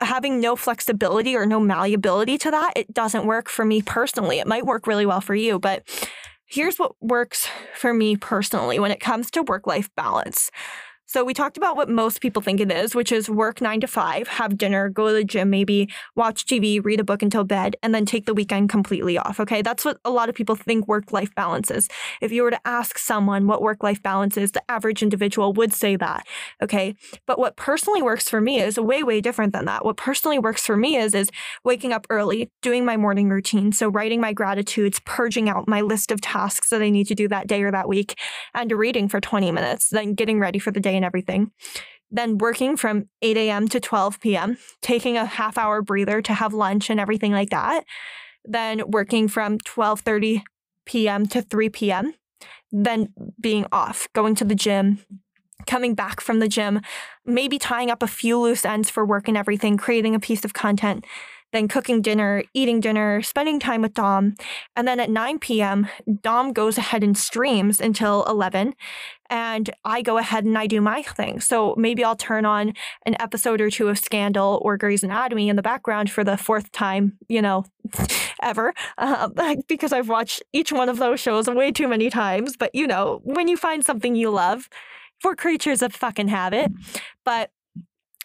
having 0.00 0.40
no 0.40 0.56
flexibility 0.56 1.36
or 1.36 1.46
no 1.46 1.60
malleability 1.60 2.36
to 2.38 2.50
that, 2.50 2.72
it 2.76 2.92
doesn't 2.92 3.26
work 3.26 3.48
for 3.48 3.64
me 3.64 3.80
personally. 3.80 4.38
It 4.38 4.46
might 4.46 4.66
work 4.66 4.86
really 4.86 5.06
well 5.06 5.20
for 5.20 5.34
you, 5.34 5.58
but 5.58 5.82
here's 6.46 6.78
what 6.78 6.92
works 7.00 7.48
for 7.74 7.94
me 7.94 8.16
personally 8.16 8.78
when 8.78 8.90
it 8.90 9.00
comes 9.00 9.30
to 9.32 9.42
work 9.42 9.66
life 9.66 9.88
balance. 9.96 10.50
So 11.06 11.22
we 11.22 11.34
talked 11.34 11.58
about 11.58 11.76
what 11.76 11.90
most 11.90 12.22
people 12.22 12.40
think 12.40 12.60
it 12.60 12.72
is, 12.72 12.94
which 12.94 13.12
is 13.12 13.28
work 13.28 13.60
nine 13.60 13.80
to 13.80 13.86
five, 13.86 14.26
have 14.26 14.56
dinner, 14.56 14.88
go 14.88 15.08
to 15.08 15.12
the 15.12 15.22
gym, 15.22 15.50
maybe 15.50 15.88
watch 16.16 16.46
TV, 16.46 16.82
read 16.82 16.98
a 16.98 17.04
book 17.04 17.22
until 17.22 17.44
bed, 17.44 17.76
and 17.82 17.94
then 17.94 18.06
take 18.06 18.24
the 18.24 18.32
weekend 18.32 18.70
completely 18.70 19.18
off. 19.18 19.38
Okay. 19.38 19.60
That's 19.60 19.84
what 19.84 19.98
a 20.04 20.10
lot 20.10 20.30
of 20.30 20.34
people 20.34 20.56
think 20.56 20.88
work 20.88 21.12
life 21.12 21.34
balance 21.34 21.70
is. 21.70 21.88
If 22.22 22.32
you 22.32 22.42
were 22.42 22.50
to 22.50 22.66
ask 22.66 22.96
someone 22.96 23.46
what 23.46 23.60
work 23.60 23.82
life 23.82 24.02
balance 24.02 24.38
is, 24.38 24.52
the 24.52 24.62
average 24.70 25.02
individual 25.02 25.52
would 25.52 25.74
say 25.74 25.94
that. 25.96 26.26
Okay. 26.62 26.94
But 27.26 27.38
what 27.38 27.56
personally 27.56 28.00
works 28.00 28.30
for 28.30 28.40
me 28.40 28.60
is 28.60 28.78
way, 28.78 29.02
way 29.02 29.20
different 29.20 29.52
than 29.52 29.66
that. 29.66 29.84
What 29.84 29.98
personally 29.98 30.38
works 30.38 30.64
for 30.64 30.76
me 30.76 30.96
is, 30.96 31.14
is 31.14 31.28
waking 31.64 31.92
up 31.92 32.06
early, 32.08 32.50
doing 32.62 32.84
my 32.84 32.96
morning 32.96 33.28
routine. 33.28 33.72
So 33.72 33.88
writing 33.88 34.22
my 34.22 34.32
gratitudes, 34.32 35.00
purging 35.04 35.50
out 35.50 35.68
my 35.68 35.82
list 35.82 36.10
of 36.10 36.22
tasks 36.22 36.70
that 36.70 36.80
I 36.80 36.88
need 36.88 37.06
to 37.08 37.14
do 37.14 37.28
that 37.28 37.46
day 37.46 37.62
or 37.62 37.70
that 37.70 37.88
week, 37.88 38.18
and 38.54 38.72
reading 38.72 39.08
for 39.08 39.20
20 39.20 39.52
minutes, 39.52 39.90
then 39.90 40.14
getting 40.14 40.40
ready 40.40 40.58
for 40.58 40.70
the 40.70 40.80
day 40.80 40.94
and 41.04 41.06
everything. 41.06 41.50
Then 42.10 42.38
working 42.38 42.76
from 42.76 43.08
8 43.22 43.36
a.m. 43.36 43.68
to 43.68 43.80
12 43.80 44.20
p.m., 44.20 44.56
taking 44.82 45.16
a 45.16 45.26
half 45.26 45.58
hour 45.58 45.82
breather 45.82 46.22
to 46.22 46.32
have 46.32 46.54
lunch 46.54 46.90
and 46.90 47.00
everything 47.00 47.32
like 47.32 47.50
that. 47.50 47.84
Then 48.44 48.82
working 48.90 49.28
from 49.28 49.58
12:30 49.58 50.42
p.m. 50.86 51.26
to 51.28 51.42
3 51.42 51.68
p.m. 51.70 52.14
Then 52.70 53.12
being 53.40 53.66
off, 53.72 54.08
going 54.14 54.34
to 54.36 54.44
the 54.44 54.54
gym, 54.54 54.98
coming 55.66 55.94
back 55.94 56.20
from 56.20 56.40
the 56.40 56.48
gym, 56.48 56.80
maybe 57.24 57.58
tying 57.58 57.90
up 57.90 58.02
a 58.02 58.06
few 58.06 58.38
loose 58.38 58.64
ends 58.64 58.90
for 58.90 59.04
work 59.04 59.28
and 59.28 59.36
everything, 59.36 59.76
creating 59.76 60.14
a 60.14 60.20
piece 60.20 60.44
of 60.44 60.52
content, 60.52 61.04
then 61.54 61.68
cooking 61.68 62.02
dinner, 62.02 62.42
eating 62.52 62.80
dinner, 62.80 63.22
spending 63.22 63.60
time 63.60 63.82
with 63.82 63.94
Dom. 63.94 64.34
And 64.76 64.86
then 64.86 65.00
at 65.00 65.10
9 65.10 65.38
p.m., 65.38 65.88
Dom 66.20 66.52
goes 66.52 66.78
ahead 66.78 67.02
and 67.02 67.16
streams 67.16 67.80
until 67.80 68.24
11. 68.24 68.74
And 69.30 69.70
I 69.84 70.02
go 70.02 70.18
ahead 70.18 70.44
and 70.44 70.58
I 70.58 70.66
do 70.66 70.80
my 70.80 71.02
thing. 71.02 71.40
So 71.40 71.74
maybe 71.78 72.04
I'll 72.04 72.16
turn 72.16 72.44
on 72.44 72.74
an 73.06 73.16
episode 73.20 73.60
or 73.60 73.70
two 73.70 73.88
of 73.88 73.98
Scandal 73.98 74.60
or 74.62 74.76
Grey's 74.76 75.02
Anatomy 75.02 75.48
in 75.48 75.56
the 75.56 75.62
background 75.62 76.10
for 76.10 76.24
the 76.24 76.36
fourth 76.36 76.72
time, 76.72 77.18
you 77.28 77.40
know, 77.40 77.64
ever, 78.42 78.74
uh, 78.98 79.28
because 79.68 79.92
I've 79.92 80.08
watched 80.08 80.42
each 80.52 80.72
one 80.72 80.88
of 80.88 80.98
those 80.98 81.20
shows 81.20 81.48
way 81.48 81.72
too 81.72 81.88
many 81.88 82.10
times. 82.10 82.56
But, 82.56 82.74
you 82.74 82.86
know, 82.86 83.20
when 83.24 83.48
you 83.48 83.56
find 83.56 83.84
something 83.84 84.14
you 84.14 84.30
love, 84.30 84.68
for 85.20 85.34
creatures 85.34 85.80
of 85.80 85.94
fucking 85.94 86.28
habit. 86.28 86.70
But 87.24 87.50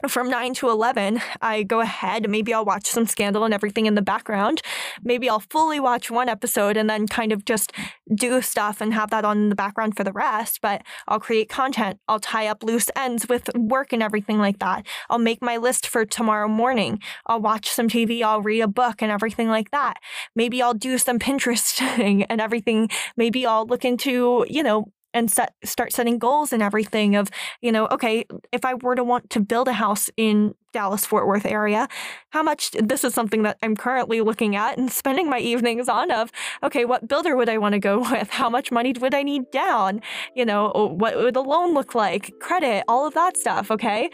from 0.07 0.29
9 0.29 0.53
to 0.55 0.69
11, 0.69 1.21
I 1.41 1.63
go 1.63 1.81
ahead. 1.81 2.29
Maybe 2.29 2.53
I'll 2.53 2.63
watch 2.63 2.87
some 2.87 3.05
Scandal 3.05 3.43
and 3.43 3.53
everything 3.53 3.85
in 3.85 3.95
the 3.95 4.01
background. 4.01 4.61
Maybe 5.03 5.29
I'll 5.29 5.41
fully 5.41 5.79
watch 5.79 6.09
one 6.09 6.29
episode 6.29 6.77
and 6.77 6.89
then 6.89 7.05
kind 7.05 7.33
of 7.33 7.43
just 7.43 7.73
do 8.15 8.41
stuff 8.41 8.79
and 8.79 8.93
have 8.93 9.09
that 9.09 9.25
on 9.25 9.37
in 9.37 9.49
the 9.49 9.55
background 9.55 9.97
for 9.97 10.05
the 10.05 10.13
rest. 10.13 10.59
But 10.61 10.83
I'll 11.07 11.19
create 11.19 11.49
content. 11.49 11.99
I'll 12.07 12.19
tie 12.19 12.47
up 12.47 12.63
loose 12.63 12.89
ends 12.95 13.27
with 13.27 13.49
work 13.55 13.91
and 13.91 14.01
everything 14.01 14.37
like 14.37 14.59
that. 14.59 14.85
I'll 15.09 15.19
make 15.19 15.41
my 15.41 15.57
list 15.57 15.85
for 15.85 16.05
tomorrow 16.05 16.47
morning. 16.47 16.99
I'll 17.25 17.41
watch 17.41 17.69
some 17.69 17.89
TV. 17.89 18.23
I'll 18.23 18.41
read 18.41 18.61
a 18.61 18.67
book 18.67 19.01
and 19.01 19.11
everything 19.11 19.49
like 19.49 19.71
that. 19.71 19.97
Maybe 20.33 20.61
I'll 20.61 20.73
do 20.73 20.97
some 20.97 21.19
Pinteresting 21.19 22.25
and 22.29 22.39
everything. 22.39 22.89
Maybe 23.17 23.45
I'll 23.45 23.65
look 23.65 23.83
into, 23.83 24.45
you 24.49 24.63
know, 24.63 24.85
and 25.13 25.31
set 25.31 25.53
start 25.63 25.91
setting 25.91 26.17
goals 26.17 26.53
and 26.53 26.61
everything 26.61 27.15
of 27.15 27.29
you 27.61 27.71
know 27.71 27.87
okay 27.87 28.25
if 28.51 28.63
i 28.65 28.73
were 28.75 28.95
to 28.95 29.03
want 29.03 29.29
to 29.29 29.39
build 29.39 29.67
a 29.67 29.73
house 29.73 30.09
in 30.17 30.53
dallas 30.71 31.05
fort 31.05 31.25
worth 31.27 31.45
area 31.45 31.87
how 32.29 32.43
much 32.43 32.71
this 32.71 33.03
is 33.03 33.13
something 33.13 33.43
that 33.43 33.57
i'm 33.63 33.75
currently 33.75 34.21
looking 34.21 34.55
at 34.55 34.77
and 34.77 34.91
spending 34.91 35.29
my 35.29 35.39
evenings 35.39 35.89
on 35.89 36.11
of 36.11 36.31
okay 36.63 36.85
what 36.85 37.07
builder 37.07 37.35
would 37.35 37.49
i 37.49 37.57
want 37.57 37.73
to 37.73 37.79
go 37.79 37.99
with 38.11 38.29
how 38.29 38.49
much 38.49 38.71
money 38.71 38.93
would 38.99 39.13
i 39.13 39.23
need 39.23 39.49
down 39.51 40.01
you 40.35 40.45
know 40.45 40.71
oh, 40.75 40.85
what 40.87 41.15
would 41.15 41.33
the 41.33 41.43
loan 41.43 41.73
look 41.73 41.95
like 41.95 42.31
credit 42.39 42.83
all 42.87 43.07
of 43.07 43.13
that 43.13 43.35
stuff 43.35 43.71
okay 43.71 44.09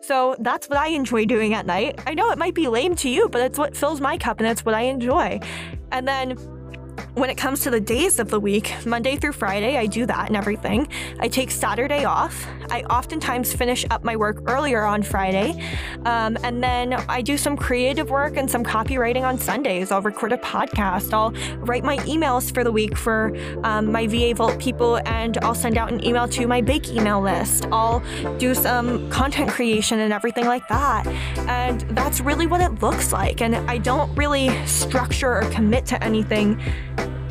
so 0.00 0.36
that's 0.38 0.70
what 0.70 0.78
I 0.78 0.88
enjoy 0.88 1.26
doing 1.26 1.52
at 1.52 1.66
night. 1.66 2.00
I 2.06 2.14
know 2.14 2.30
it 2.30 2.38
might 2.38 2.54
be 2.54 2.66
lame 2.66 2.94
to 2.94 3.10
you, 3.10 3.28
but 3.28 3.42
it's 3.42 3.58
what 3.58 3.76
fills 3.76 4.00
my 4.00 4.16
cup 4.16 4.40
and 4.40 4.48
it's 4.48 4.64
what 4.64 4.74
I 4.74 4.82
enjoy. 4.82 5.38
And 5.92 6.08
then 6.08 6.38
when 7.18 7.30
it 7.30 7.36
comes 7.36 7.60
to 7.60 7.70
the 7.70 7.80
days 7.80 8.18
of 8.18 8.30
the 8.30 8.38
week, 8.38 8.74
Monday 8.86 9.16
through 9.16 9.32
Friday, 9.32 9.76
I 9.76 9.86
do 9.86 10.06
that 10.06 10.28
and 10.28 10.36
everything. 10.36 10.88
I 11.18 11.28
take 11.28 11.50
Saturday 11.50 12.04
off. 12.04 12.46
I 12.70 12.82
oftentimes 12.82 13.52
finish 13.52 13.84
up 13.90 14.04
my 14.04 14.14
work 14.14 14.42
earlier 14.46 14.84
on 14.84 15.02
Friday. 15.02 15.60
Um, 16.04 16.36
and 16.44 16.62
then 16.62 16.92
I 17.08 17.22
do 17.22 17.36
some 17.36 17.56
creative 17.56 18.10
work 18.10 18.36
and 18.36 18.50
some 18.50 18.62
copywriting 18.62 19.22
on 19.22 19.38
Sundays. 19.38 19.90
I'll 19.90 20.02
record 20.02 20.32
a 20.32 20.38
podcast. 20.38 21.12
I'll 21.12 21.32
write 21.64 21.82
my 21.82 21.96
emails 21.98 22.52
for 22.52 22.62
the 22.62 22.70
week 22.70 22.96
for 22.96 23.34
um, 23.64 23.90
my 23.90 24.06
VA 24.06 24.34
Vault 24.34 24.58
people, 24.58 25.00
and 25.06 25.38
I'll 25.38 25.54
send 25.54 25.76
out 25.78 25.92
an 25.92 26.04
email 26.04 26.28
to 26.28 26.46
my 26.46 26.60
bake 26.60 26.88
email 26.90 27.20
list. 27.20 27.66
I'll 27.72 28.02
do 28.38 28.54
some 28.54 29.10
content 29.10 29.50
creation 29.50 30.00
and 30.00 30.12
everything 30.12 30.46
like 30.46 30.66
that. 30.68 31.06
And 31.48 31.80
that's 31.96 32.20
really 32.20 32.46
what 32.46 32.60
it 32.60 32.82
looks 32.82 33.12
like. 33.12 33.40
And 33.40 33.56
I 33.56 33.78
don't 33.78 34.14
really 34.16 34.66
structure 34.66 35.38
or 35.38 35.50
commit 35.50 35.86
to 35.86 36.02
anything 36.04 36.60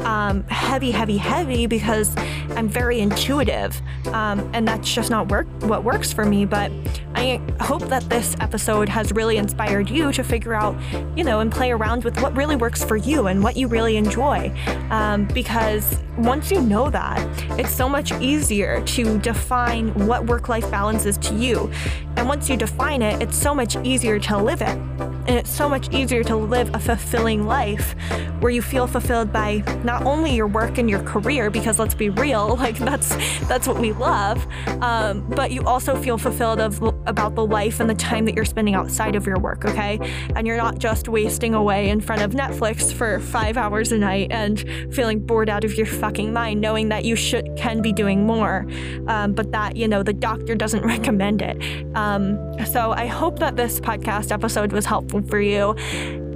um, 0.02 0.44
heavy, 0.46 0.92
heavy, 0.92 1.18
heavy 1.18 1.68
because 1.68 2.16
I'm 2.56 2.68
very 2.68 3.00
intuitive, 3.00 3.80
um, 4.08 4.50
and 4.54 4.68
that's 4.68 4.94
just 4.94 5.10
not 5.10 5.30
work 5.30 5.48
what 5.62 5.84
works 5.84 6.12
for 6.14 6.26
me. 6.26 6.46
But 6.46 6.72
I 7.16 7.42
hope 7.60 7.84
that 7.90 8.08
this 8.10 8.36
episode 8.40 8.90
has 8.90 9.12
really 9.12 9.38
inspired 9.38 9.90
you 9.90 10.12
to 10.12 10.24
figure 10.24 10.54
out, 10.54 10.76
you 11.16 11.24
know, 11.24 11.40
and 11.40 11.52
play 11.52 11.72
around 11.72 12.04
with 12.04 12.22
what 12.22 12.36
really 12.36 12.56
works 12.56 12.84
for 12.84 12.96
you 12.96 13.28
and 13.28 13.44
what 13.44 13.58
you 13.58 13.68
really 13.68 13.98
enjoy. 13.98 14.52
Um, 14.92 15.26
because 15.26 16.00
once 16.18 16.52
you 16.52 16.62
know 16.62 16.90
that, 16.90 17.20
it's 17.60 17.72
so 17.72 17.90
much 17.90 18.12
easier 18.22 18.82
to 18.82 19.18
define 19.20 19.94
what 20.08 20.26
work-life 20.26 20.70
balance 20.72 21.06
is 21.06 21.18
to 21.20 21.36
you. 21.36 21.72
And 22.16 22.28
once 22.28 22.50
you 22.50 22.58
define 22.58 23.02
it, 23.02 23.22
it's 23.22 23.38
so 23.38 23.54
much 23.54 23.76
easier 23.84 24.20
to 24.20 24.38
live 24.38 24.62
it. 24.62 24.78
And 25.28 25.32
it's 25.32 25.52
so 25.52 25.68
much 25.68 25.94
easier 25.94 26.24
to 26.24 26.36
live 26.36 26.74
a 26.74 26.80
fulfilling 26.80 27.46
life 27.46 27.96
where 28.40 28.52
you 28.52 28.62
feel 28.62 28.88
fulfilled 28.88 29.32
by 29.34 29.62
not 29.98 30.08
only 30.08 30.34
your 30.34 30.48
work 30.48 30.78
and 30.78 30.90
your 30.90 31.02
career, 31.04 31.50
because 31.50 31.80
let's 31.80 31.96
be 31.96 32.10
real, 32.10 32.56
like 32.60 32.78
that's 32.78 33.10
that's 33.48 33.68
what 33.68 33.78
we 33.78 33.94
love, 33.94 34.46
um, 34.82 35.28
but 35.30 35.52
you 35.52 35.64
also 35.64 35.96
feel 36.02 36.18
fulfilled 36.18 36.60
of 36.60 36.82
about 37.06 37.36
the 37.36 37.46
life 37.46 37.80
and 37.80 37.90
the 37.90 37.96
time 37.96 38.26
that 38.26 38.36
you're 38.36 38.46
spending 38.46 38.76
outside 38.76 39.16
of 39.16 39.26
your 39.26 39.40
work, 39.40 39.66
okay? 39.66 40.00
And 40.36 40.46
you're 40.46 40.58
not 40.58 40.78
just 40.78 41.08
wasting 41.08 41.54
away 41.54 41.90
in 41.90 42.02
front 42.02 42.22
of 42.22 42.32
Netflix 42.32 42.94
for 42.94 43.20
five 43.20 43.58
hours 43.58 43.92
a 43.92 43.98
night 43.98 44.32
and 44.32 44.60
feeling 44.94 45.20
bored 45.20 45.50
out 45.50 45.64
of 45.64 45.76
your 45.76 45.88
fucking 45.88 46.32
mind, 46.32 46.62
knowing 46.62 46.90
that 46.90 47.06
you 47.06 47.16
should 47.16 47.56
can 47.58 47.82
be 47.82 47.92
doing 47.92 48.26
more, 48.26 48.68
um, 49.08 49.34
but 49.34 49.52
that 49.52 49.76
you 49.76 49.88
know 49.88 50.04
the 50.04 50.14
doctor 50.14 50.56
doesn't 50.56 50.84
recommend 50.86 51.42
it. 51.42 51.58
Um, 51.96 52.38
so 52.66 52.92
I 52.92 53.08
hope 53.08 53.40
that 53.40 53.56
this 53.56 53.80
podcast 53.80 54.32
episode 54.32 54.72
was 54.72 54.86
helpful 54.86 55.22
for 55.24 55.40
you. 55.40 55.76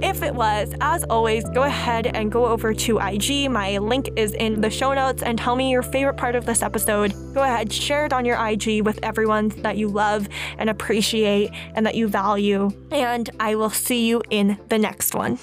If 0.02 0.24
it 0.24 0.34
was, 0.34 0.74
as 0.80 1.04
always, 1.04 1.48
go 1.50 1.62
ahead 1.62 2.08
and 2.08 2.30
go 2.30 2.46
over 2.46 2.74
to 2.74 2.98
IG. 2.98 3.48
My 3.48 3.78
link 3.78 4.10
is 4.16 4.34
in 4.34 4.60
the 4.60 4.68
show 4.68 4.92
notes 4.92 5.22
and 5.22 5.38
tell 5.38 5.54
me 5.54 5.70
your 5.70 5.82
favorite 5.82 6.16
part 6.16 6.34
of 6.34 6.44
this 6.44 6.60
episode. 6.60 7.14
Go 7.34 7.42
ahead, 7.42 7.72
share 7.72 8.04
it 8.04 8.12
on 8.12 8.24
your 8.24 8.36
IG 8.44 8.82
with 8.84 8.98
everyone 9.04 9.50
that 9.62 9.76
you 9.76 9.86
love 9.86 10.28
and 10.58 10.68
appreciate 10.68 11.52
and 11.76 11.86
that 11.86 11.94
you 11.94 12.08
value. 12.08 12.70
And 12.90 13.30
I 13.38 13.54
will 13.54 13.70
see 13.70 14.08
you 14.08 14.22
in 14.28 14.58
the 14.68 14.78
next 14.78 15.14
one. 15.14 15.38